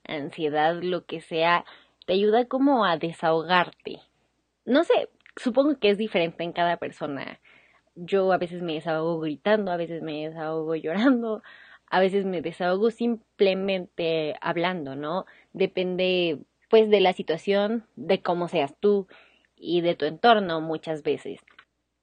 ansiedad, 0.04 0.80
lo 0.82 1.04
que 1.04 1.20
sea, 1.20 1.64
te 2.06 2.14
ayuda 2.14 2.46
como 2.46 2.84
a 2.84 2.96
desahogarte. 2.96 4.00
No 4.64 4.84
sé, 4.84 5.08
supongo 5.36 5.78
que 5.78 5.90
es 5.90 5.98
diferente 5.98 6.44
en 6.44 6.52
cada 6.52 6.76
persona. 6.78 7.40
Yo 7.94 8.32
a 8.32 8.38
veces 8.38 8.62
me 8.62 8.74
desahogo 8.74 9.20
gritando, 9.20 9.70
a 9.70 9.76
veces 9.76 10.02
me 10.02 10.28
desahogo 10.28 10.74
llorando, 10.74 11.42
a 11.86 12.00
veces 12.00 12.24
me 12.24 12.40
desahogo 12.40 12.90
simplemente 12.90 14.34
hablando, 14.40 14.96
¿no? 14.96 15.26
Depende 15.52 16.38
pues 16.72 16.88
de 16.88 17.00
la 17.00 17.12
situación, 17.12 17.84
de 17.96 18.22
cómo 18.22 18.48
seas 18.48 18.74
tú 18.80 19.06
y 19.56 19.82
de 19.82 19.94
tu 19.94 20.06
entorno 20.06 20.62
muchas 20.62 21.02
veces. 21.02 21.38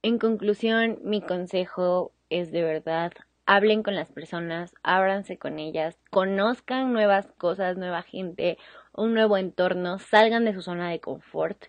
En 0.00 0.20
conclusión, 0.20 1.00
mi 1.02 1.20
consejo 1.20 2.12
es 2.28 2.52
de 2.52 2.62
verdad, 2.62 3.10
hablen 3.46 3.82
con 3.82 3.96
las 3.96 4.12
personas, 4.12 4.72
ábranse 4.84 5.38
con 5.38 5.58
ellas, 5.58 5.98
conozcan 6.10 6.92
nuevas 6.92 7.26
cosas, 7.36 7.78
nueva 7.78 8.02
gente, 8.02 8.58
un 8.92 9.12
nuevo 9.12 9.36
entorno, 9.38 9.98
salgan 9.98 10.44
de 10.44 10.54
su 10.54 10.62
zona 10.62 10.88
de 10.88 11.00
confort, 11.00 11.64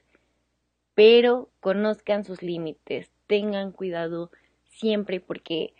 pero 0.93 1.49
conozcan 1.59 2.23
sus 2.23 2.43
límites, 2.43 3.09
tengan 3.25 3.71
cuidado 3.71 4.29
siempre 4.65 5.19
porque 5.19 5.73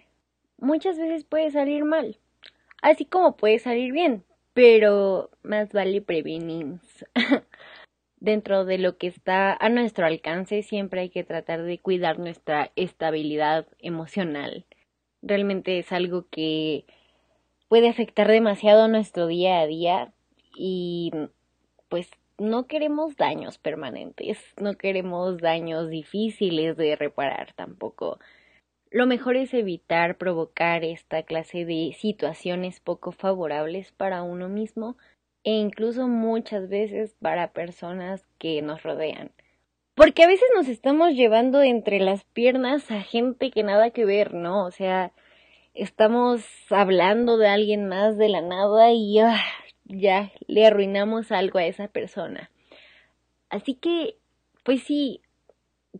muchas 0.57 0.97
veces 0.97 1.23
puede 1.23 1.51
salir 1.51 1.85
mal, 1.85 2.17
así 2.81 3.05
como 3.05 3.37
puede 3.37 3.59
salir 3.59 3.91
bien, 3.91 4.23
pero 4.53 5.29
más 5.43 5.71
vale 5.71 6.01
prevenir. 6.01 6.79
dentro 8.21 8.65
de 8.65 8.77
lo 8.77 8.97
que 8.97 9.07
está 9.07 9.53
a 9.53 9.67
nuestro 9.67 10.05
alcance, 10.05 10.63
siempre 10.63 11.01
hay 11.01 11.09
que 11.09 11.25
tratar 11.25 11.63
de 11.63 11.79
cuidar 11.79 12.19
nuestra 12.19 12.71
estabilidad 12.77 13.67
emocional. 13.79 14.65
Realmente 15.21 15.79
es 15.79 15.91
algo 15.91 16.27
que 16.29 16.85
puede 17.67 17.89
afectar 17.89 18.27
demasiado 18.27 18.87
nuestro 18.87 19.27
día 19.27 19.59
a 19.59 19.67
día 19.67 20.13
y 20.55 21.11
pues 21.89 22.09
no 22.37 22.67
queremos 22.67 23.17
daños 23.17 23.57
permanentes, 23.57 24.37
no 24.59 24.75
queremos 24.75 25.39
daños 25.39 25.89
difíciles 25.89 26.77
de 26.77 26.95
reparar 26.95 27.53
tampoco. 27.53 28.19
Lo 28.91 29.07
mejor 29.07 29.37
es 29.37 29.53
evitar 29.53 30.17
provocar 30.17 30.83
esta 30.83 31.23
clase 31.23 31.63
de 31.63 31.95
situaciones 31.97 32.81
poco 32.81 33.13
favorables 33.13 33.93
para 33.93 34.21
uno 34.21 34.49
mismo 34.49 34.97
e 35.45 35.51
incluso 35.51 36.09
muchas 36.09 36.67
veces 36.67 37.15
para 37.21 37.53
personas 37.53 38.21
que 38.37 38.61
nos 38.61 38.83
rodean. 38.83 39.31
Porque 39.95 40.23
a 40.23 40.27
veces 40.27 40.47
nos 40.55 40.67
estamos 40.67 41.13
llevando 41.13 41.61
entre 41.61 42.01
las 42.01 42.25
piernas 42.25 42.91
a 42.91 43.01
gente 43.01 43.49
que 43.49 43.63
nada 43.63 43.91
que 43.91 44.03
ver, 44.03 44.33
¿no? 44.33 44.65
O 44.65 44.71
sea, 44.71 45.13
estamos 45.73 46.43
hablando 46.69 47.37
de 47.37 47.47
alguien 47.47 47.87
más 47.87 48.17
de 48.17 48.27
la 48.27 48.41
nada 48.41 48.91
y 48.91 49.19
ah, 49.19 49.41
ya 49.85 50.33
le 50.47 50.65
arruinamos 50.65 51.31
algo 51.31 51.59
a 51.59 51.65
esa 51.65 51.87
persona. 51.87 52.51
Así 53.49 53.73
que, 53.73 54.17
pues 54.63 54.83
sí, 54.83 55.21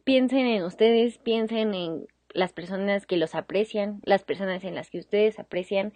piensen 0.03 0.45
en 0.45 0.63
ustedes, 0.63 1.17
piensen 1.19 1.73
en 1.73 2.07
las 2.33 2.53
personas 2.53 3.05
que 3.05 3.17
los 3.17 3.35
aprecian, 3.35 4.01
las 4.03 4.23
personas 4.23 4.63
en 4.63 4.75
las 4.75 4.89
que 4.89 4.99
ustedes 4.99 5.39
aprecian, 5.39 5.93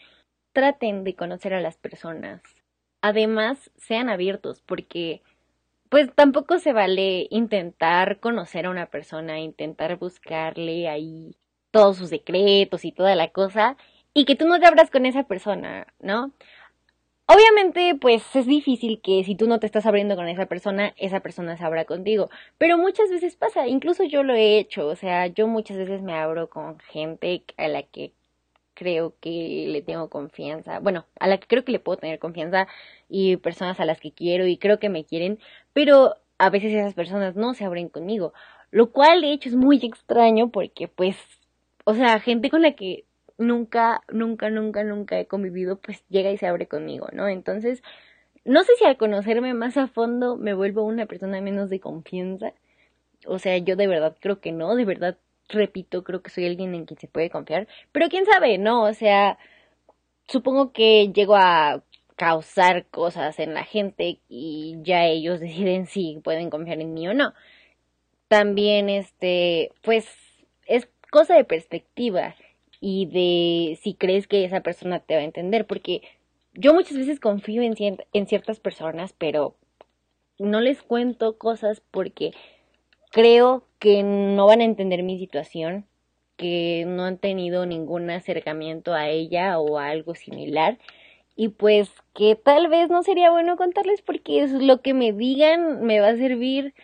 traten 0.54 1.04
de 1.04 1.16
conocer 1.16 1.54
a 1.54 1.62
las 1.62 1.78
personas. 1.78 2.42
Además, 3.02 3.72
sean 3.78 4.10
abiertos 4.10 4.62
porque 4.66 5.22
pues 5.90 6.14
tampoco 6.14 6.60
se 6.60 6.74
vale 6.74 7.28
intentar 7.30 8.20
conocer 8.20 8.66
a 8.66 8.70
una 8.70 8.88
persona, 8.88 9.40
intentar 9.40 9.98
buscarle 9.98 10.90
ahí 10.90 11.38
todos 11.72 11.98
sus 11.98 12.10
secretos 12.10 12.86
y 12.86 12.92
toda 12.92 13.16
la 13.16 13.30
cosa 13.30 13.78
y 14.14 14.26
que 14.26 14.36
tú 14.36 14.48
no 14.48 14.60
te 14.60 14.66
abras 14.66 14.90
con 14.90 15.06
esa 15.06 15.24
persona, 15.24 15.88
¿no? 16.00 16.32
Obviamente, 17.28 17.96
pues 18.00 18.24
es 18.36 18.46
difícil 18.46 19.02
que 19.02 19.24
si 19.24 19.36
tú 19.36 19.48
no 19.48 19.60
te 19.60 19.66
estás 19.66 19.86
abriendo 19.88 20.16
con 20.16 20.28
esa 20.28 20.46
persona, 20.46 20.94
esa 20.98 21.22
persona 21.22 21.58
se 21.58 21.64
abra 21.64 21.86
contigo. 21.86 22.30
Pero 22.60 22.78
muchas 22.78 23.10
veces 23.10 23.36
pasa, 23.36 23.68
incluso 23.68 24.04
yo 24.04 24.22
lo 24.24 24.34
he 24.36 24.60
hecho, 24.60 24.88
o 24.88 24.96
sea, 24.96 25.26
yo 25.28 25.48
muchas 25.48 25.78
veces 25.78 26.02
me 26.04 26.14
abro 26.14 26.50
con 26.50 26.80
gente 26.80 27.44
a 27.58 27.68
la 27.68 27.82
que 27.84 28.14
creo 28.76 29.16
que 29.22 29.66
le 29.70 29.82
tengo 29.82 30.10
confianza, 30.10 30.80
bueno, 30.80 31.06
a 31.20 31.28
la 31.28 31.40
que 31.40 31.48
creo 31.48 31.66
que 31.66 31.72
le 31.72 31.80
puedo 31.80 31.98
tener 31.98 32.20
confianza 32.20 32.68
y 33.10 33.38
personas 33.38 33.80
a 33.80 33.86
las 33.86 34.00
que 34.00 34.12
quiero 34.12 34.46
y 34.48 34.58
creo 34.58 34.80
que 34.80 34.90
me 34.90 35.06
quieren, 35.06 35.40
pero 35.74 36.16
a 36.38 36.50
veces 36.50 36.74
esas 36.74 36.94
personas 36.94 37.36
no 37.36 37.54
se 37.56 37.66
abren 37.66 37.90
conmigo, 37.90 38.34
lo 38.72 38.92
cual 38.92 39.22
de 39.22 39.32
hecho 39.34 39.50
es 39.50 39.56
muy 39.56 39.78
extraño 39.84 40.50
porque 40.50 40.88
pues, 40.88 41.18
o 41.86 41.96
sea, 41.96 42.20
gente 42.20 42.50
con 42.50 42.62
la 42.62 42.74
que 42.74 43.06
nunca, 43.38 44.02
nunca, 44.10 44.50
nunca, 44.50 44.84
nunca 44.84 45.20
he 45.20 45.28
convivido, 45.28 45.78
pues 45.78 46.04
llega 46.10 46.32
y 46.32 46.38
se 46.38 46.48
abre 46.48 46.68
conmigo, 46.68 47.08
¿no? 47.14 47.28
Entonces, 47.28 47.84
no 48.46 48.64
sé 48.64 48.74
si 48.78 48.86
al 48.86 48.98
conocerme 48.98 49.54
más 49.54 49.78
a 49.78 49.88
fondo 49.88 50.38
me 50.38 50.54
vuelvo 50.54 50.84
una 50.84 51.06
persona 51.08 51.42
menos 51.42 51.70
de 51.70 51.80
confianza. 51.80 52.54
O 53.28 53.40
sea, 53.40 53.58
yo 53.58 53.76
de 53.76 53.88
verdad 53.88 54.16
creo 54.20 54.40
que 54.42 54.52
no, 54.52 54.76
de 54.76 54.86
verdad 54.86 55.18
repito, 55.50 56.04
creo 56.04 56.22
que 56.22 56.30
soy 56.32 56.46
alguien 56.46 56.76
en 56.76 56.86
quien 56.86 57.00
se 57.00 57.08
puede 57.08 57.30
confiar. 57.30 57.68
Pero 57.92 58.10
quién 58.10 58.26
sabe, 58.26 58.58
¿no? 58.58 58.84
O 58.84 58.94
sea, 58.94 59.38
supongo 60.28 60.72
que 60.74 61.12
llego 61.14 61.36
a 61.36 61.84
causar 62.16 62.88
cosas 62.88 63.40
en 63.40 63.54
la 63.54 63.64
gente 63.64 64.20
y 64.30 64.78
ya 64.84 65.06
ellos 65.06 65.40
deciden 65.42 65.88
si 65.88 66.20
pueden 66.24 66.50
confiar 66.50 66.80
en 66.82 66.94
mí 66.94 67.08
o 67.08 67.14
no. 67.14 67.34
También, 68.28 68.90
este, 68.90 69.72
pues, 69.84 70.08
es 70.68 70.88
cosa 71.12 71.36
de 71.36 71.46
perspectiva 71.46 72.36
y 72.88 73.08
de 73.08 73.80
si 73.82 73.96
crees 73.96 74.28
que 74.28 74.46
esa 74.46 74.62
persona 74.62 75.00
te 75.00 75.16
va 75.16 75.22
a 75.22 75.24
entender, 75.24 75.66
porque 75.66 76.04
yo 76.54 76.72
muchas 76.76 76.96
veces 76.96 77.20
confío 77.20 77.64
en, 77.64 77.74
en 78.14 78.28
ciertas 78.28 78.60
personas, 78.60 79.12
pero 79.18 79.56
no 80.38 80.62
les 80.62 80.84
cuento 80.84 81.40
cosas 81.40 81.82
porque 81.90 82.34
creo 83.12 83.64
que 83.80 84.04
no 84.04 84.46
van 84.46 84.62
a 84.62 84.66
entender 84.66 85.02
mi 85.02 85.18
situación, 85.18 85.88
que 86.38 86.86
no 86.86 87.06
han 87.06 87.18
tenido 87.18 87.66
ningún 87.66 88.12
acercamiento 88.12 88.94
a 88.94 89.10
ella 89.10 89.58
o 89.58 89.80
a 89.80 89.88
algo 89.88 90.14
similar 90.14 90.78
y 91.36 91.48
pues 91.50 91.90
que 92.14 92.36
tal 92.36 92.68
vez 92.68 92.92
no 92.92 93.02
sería 93.02 93.32
bueno 93.32 93.58
contarles 93.58 94.04
porque 94.04 94.44
es 94.44 94.52
lo 94.52 94.82
que 94.82 94.94
me 94.94 95.12
digan 95.12 95.84
me 95.84 96.02
va 96.02 96.10
a 96.10 96.18
servir 96.18 96.76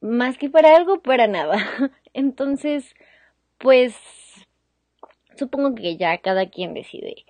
más 0.00 0.38
que 0.38 0.48
para 0.48 0.74
algo, 0.76 1.02
para 1.02 1.26
nada. 1.26 1.58
Entonces, 2.14 2.94
pues 3.58 3.94
supongo 5.40 5.74
que 5.74 5.96
ya 5.96 6.18
cada 6.18 6.48
quien 6.50 6.74
decide. 6.74 7.24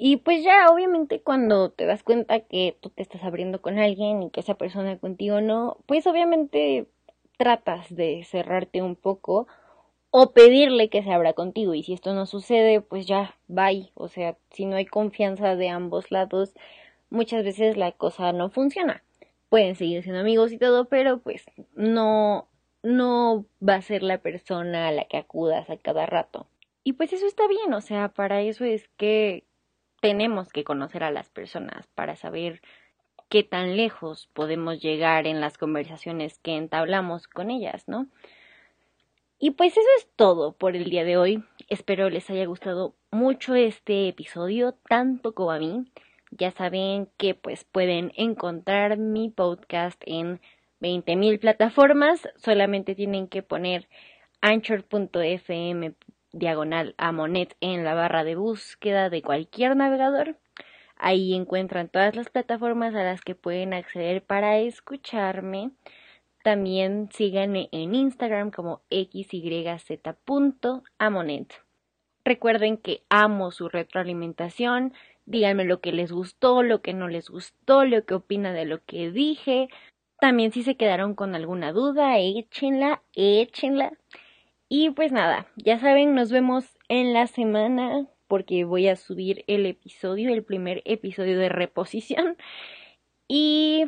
Y 0.00 0.18
pues 0.18 0.44
ya, 0.44 0.70
obviamente, 0.70 1.20
cuando 1.22 1.70
te 1.70 1.84
das 1.84 2.02
cuenta 2.04 2.40
que 2.40 2.76
tú 2.80 2.90
te 2.90 3.02
estás 3.02 3.24
abriendo 3.24 3.60
con 3.60 3.78
alguien 3.78 4.22
y 4.22 4.30
que 4.30 4.40
esa 4.40 4.54
persona 4.54 4.96
contigo 4.98 5.40
no, 5.40 5.78
pues 5.86 6.06
obviamente 6.06 6.86
tratas 7.36 7.94
de 7.94 8.24
cerrarte 8.24 8.80
un 8.82 8.96
poco 8.96 9.48
o 10.10 10.32
pedirle 10.32 10.88
que 10.88 11.02
se 11.02 11.12
abra 11.12 11.32
contigo. 11.34 11.74
Y 11.74 11.82
si 11.82 11.94
esto 11.94 12.14
no 12.14 12.26
sucede, 12.26 12.80
pues 12.80 13.06
ya, 13.06 13.36
bye. 13.48 13.90
O 13.94 14.08
sea, 14.08 14.36
si 14.52 14.66
no 14.66 14.76
hay 14.76 14.86
confianza 14.86 15.56
de 15.56 15.68
ambos 15.68 16.10
lados, 16.12 16.54
muchas 17.10 17.44
veces 17.44 17.76
la 17.76 17.92
cosa 17.92 18.32
no 18.32 18.50
funciona. 18.50 19.02
Pueden 19.48 19.74
seguir 19.76 20.02
siendo 20.02 20.20
amigos 20.20 20.52
y 20.52 20.58
todo, 20.58 20.86
pero 20.86 21.18
pues 21.20 21.44
no, 21.74 22.48
no 22.82 23.46
va 23.66 23.76
a 23.76 23.82
ser 23.82 24.02
la 24.02 24.18
persona 24.18 24.88
a 24.88 24.92
la 24.92 25.04
que 25.06 25.16
acudas 25.16 25.68
a 25.70 25.76
cada 25.76 26.06
rato. 26.06 26.46
Y 26.88 26.94
pues 26.94 27.12
eso 27.12 27.26
está 27.26 27.46
bien, 27.46 27.74
o 27.74 27.82
sea, 27.82 28.08
para 28.08 28.40
eso 28.40 28.64
es 28.64 28.88
que 28.96 29.44
tenemos 30.00 30.48
que 30.48 30.64
conocer 30.64 31.04
a 31.04 31.10
las 31.10 31.28
personas, 31.28 31.86
para 31.88 32.16
saber 32.16 32.62
qué 33.28 33.42
tan 33.42 33.76
lejos 33.76 34.30
podemos 34.32 34.80
llegar 34.80 35.26
en 35.26 35.42
las 35.42 35.58
conversaciones 35.58 36.38
que 36.38 36.56
entablamos 36.56 37.26
con 37.26 37.50
ellas, 37.50 37.86
¿no? 37.88 38.06
Y 39.38 39.50
pues 39.50 39.72
eso 39.72 39.86
es 39.98 40.08
todo 40.16 40.56
por 40.56 40.76
el 40.76 40.88
día 40.88 41.04
de 41.04 41.18
hoy. 41.18 41.44
Espero 41.68 42.08
les 42.08 42.30
haya 42.30 42.46
gustado 42.46 42.94
mucho 43.10 43.54
este 43.54 44.08
episodio, 44.08 44.72
tanto 44.88 45.34
como 45.34 45.50
a 45.50 45.58
mí. 45.58 45.92
Ya 46.30 46.52
saben 46.52 47.10
que 47.18 47.34
pues 47.34 47.64
pueden 47.64 48.12
encontrar 48.16 48.96
mi 48.96 49.28
podcast 49.28 50.00
en 50.06 50.40
20.000 50.80 51.38
plataformas. 51.38 52.26
Solamente 52.36 52.94
tienen 52.94 53.28
que 53.28 53.42
poner 53.42 53.90
anchor.fm 54.40 55.94
diagonal 56.38 56.94
a 56.98 57.12
Monet 57.12 57.56
en 57.60 57.84
la 57.84 57.94
barra 57.94 58.24
de 58.24 58.36
búsqueda 58.36 59.10
de 59.10 59.22
cualquier 59.22 59.76
navegador. 59.76 60.36
Ahí 60.96 61.34
encuentran 61.34 61.88
todas 61.88 62.16
las 62.16 62.28
plataformas 62.28 62.94
a 62.94 63.04
las 63.04 63.20
que 63.20 63.34
pueden 63.34 63.72
acceder 63.72 64.22
para 64.22 64.58
escucharme. 64.58 65.70
También 66.42 67.08
síganme 67.12 67.68
en 67.72 67.94
Instagram 67.94 68.50
como 68.50 68.80
xyz.amonet. 68.90 69.94
Recuerden 72.24 72.76
que 72.76 73.02
amo 73.08 73.52
su 73.52 73.68
retroalimentación. 73.68 74.92
Díganme 75.24 75.64
lo 75.64 75.80
que 75.80 75.92
les 75.92 76.10
gustó, 76.10 76.62
lo 76.62 76.82
que 76.82 76.94
no 76.94 77.08
les 77.08 77.28
gustó, 77.30 77.84
lo 77.84 78.04
que 78.04 78.14
opinan 78.14 78.54
de 78.54 78.64
lo 78.64 78.84
que 78.84 79.10
dije. 79.10 79.68
También 80.20 80.52
si 80.52 80.62
se 80.62 80.76
quedaron 80.76 81.14
con 81.14 81.34
alguna 81.34 81.72
duda, 81.72 82.18
échenla, 82.18 83.02
échenla. 83.14 83.92
Y 84.68 84.90
pues 84.90 85.12
nada, 85.12 85.46
ya 85.56 85.78
saben, 85.78 86.14
nos 86.14 86.30
vemos 86.30 86.78
en 86.88 87.14
la 87.14 87.26
semana 87.26 88.06
porque 88.28 88.64
voy 88.64 88.88
a 88.88 88.96
subir 88.96 89.44
el 89.46 89.64
episodio, 89.64 90.32
el 90.32 90.44
primer 90.44 90.82
episodio 90.84 91.38
de 91.38 91.48
reposición. 91.48 92.36
Y 93.26 93.86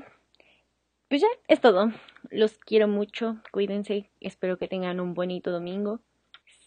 pues 1.09 1.21
ya, 1.21 1.29
es 1.49 1.61
todo. 1.61 1.93
Los 2.31 2.59
quiero 2.59 2.89
mucho, 2.89 3.43
cuídense, 3.53 4.11
espero 4.21 4.59
que 4.59 4.69
tengan 4.69 5.01
un 5.01 5.15
bonito 5.15 5.51
domingo. 5.51 6.01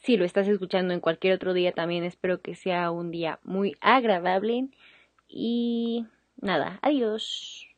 Si 0.04 0.18
lo 0.18 0.26
estás 0.26 0.48
escuchando 0.48 0.94
en 0.94 1.00
cualquier 1.00 1.34
otro 1.34 1.54
día, 1.54 1.72
también 1.72 2.04
espero 2.04 2.42
que 2.42 2.56
sea 2.56 2.92
un 2.92 3.10
día 3.10 3.40
muy 3.44 3.76
agradable. 3.82 4.68
Y 5.28 6.06
nada, 6.38 6.78
adiós. 6.82 7.73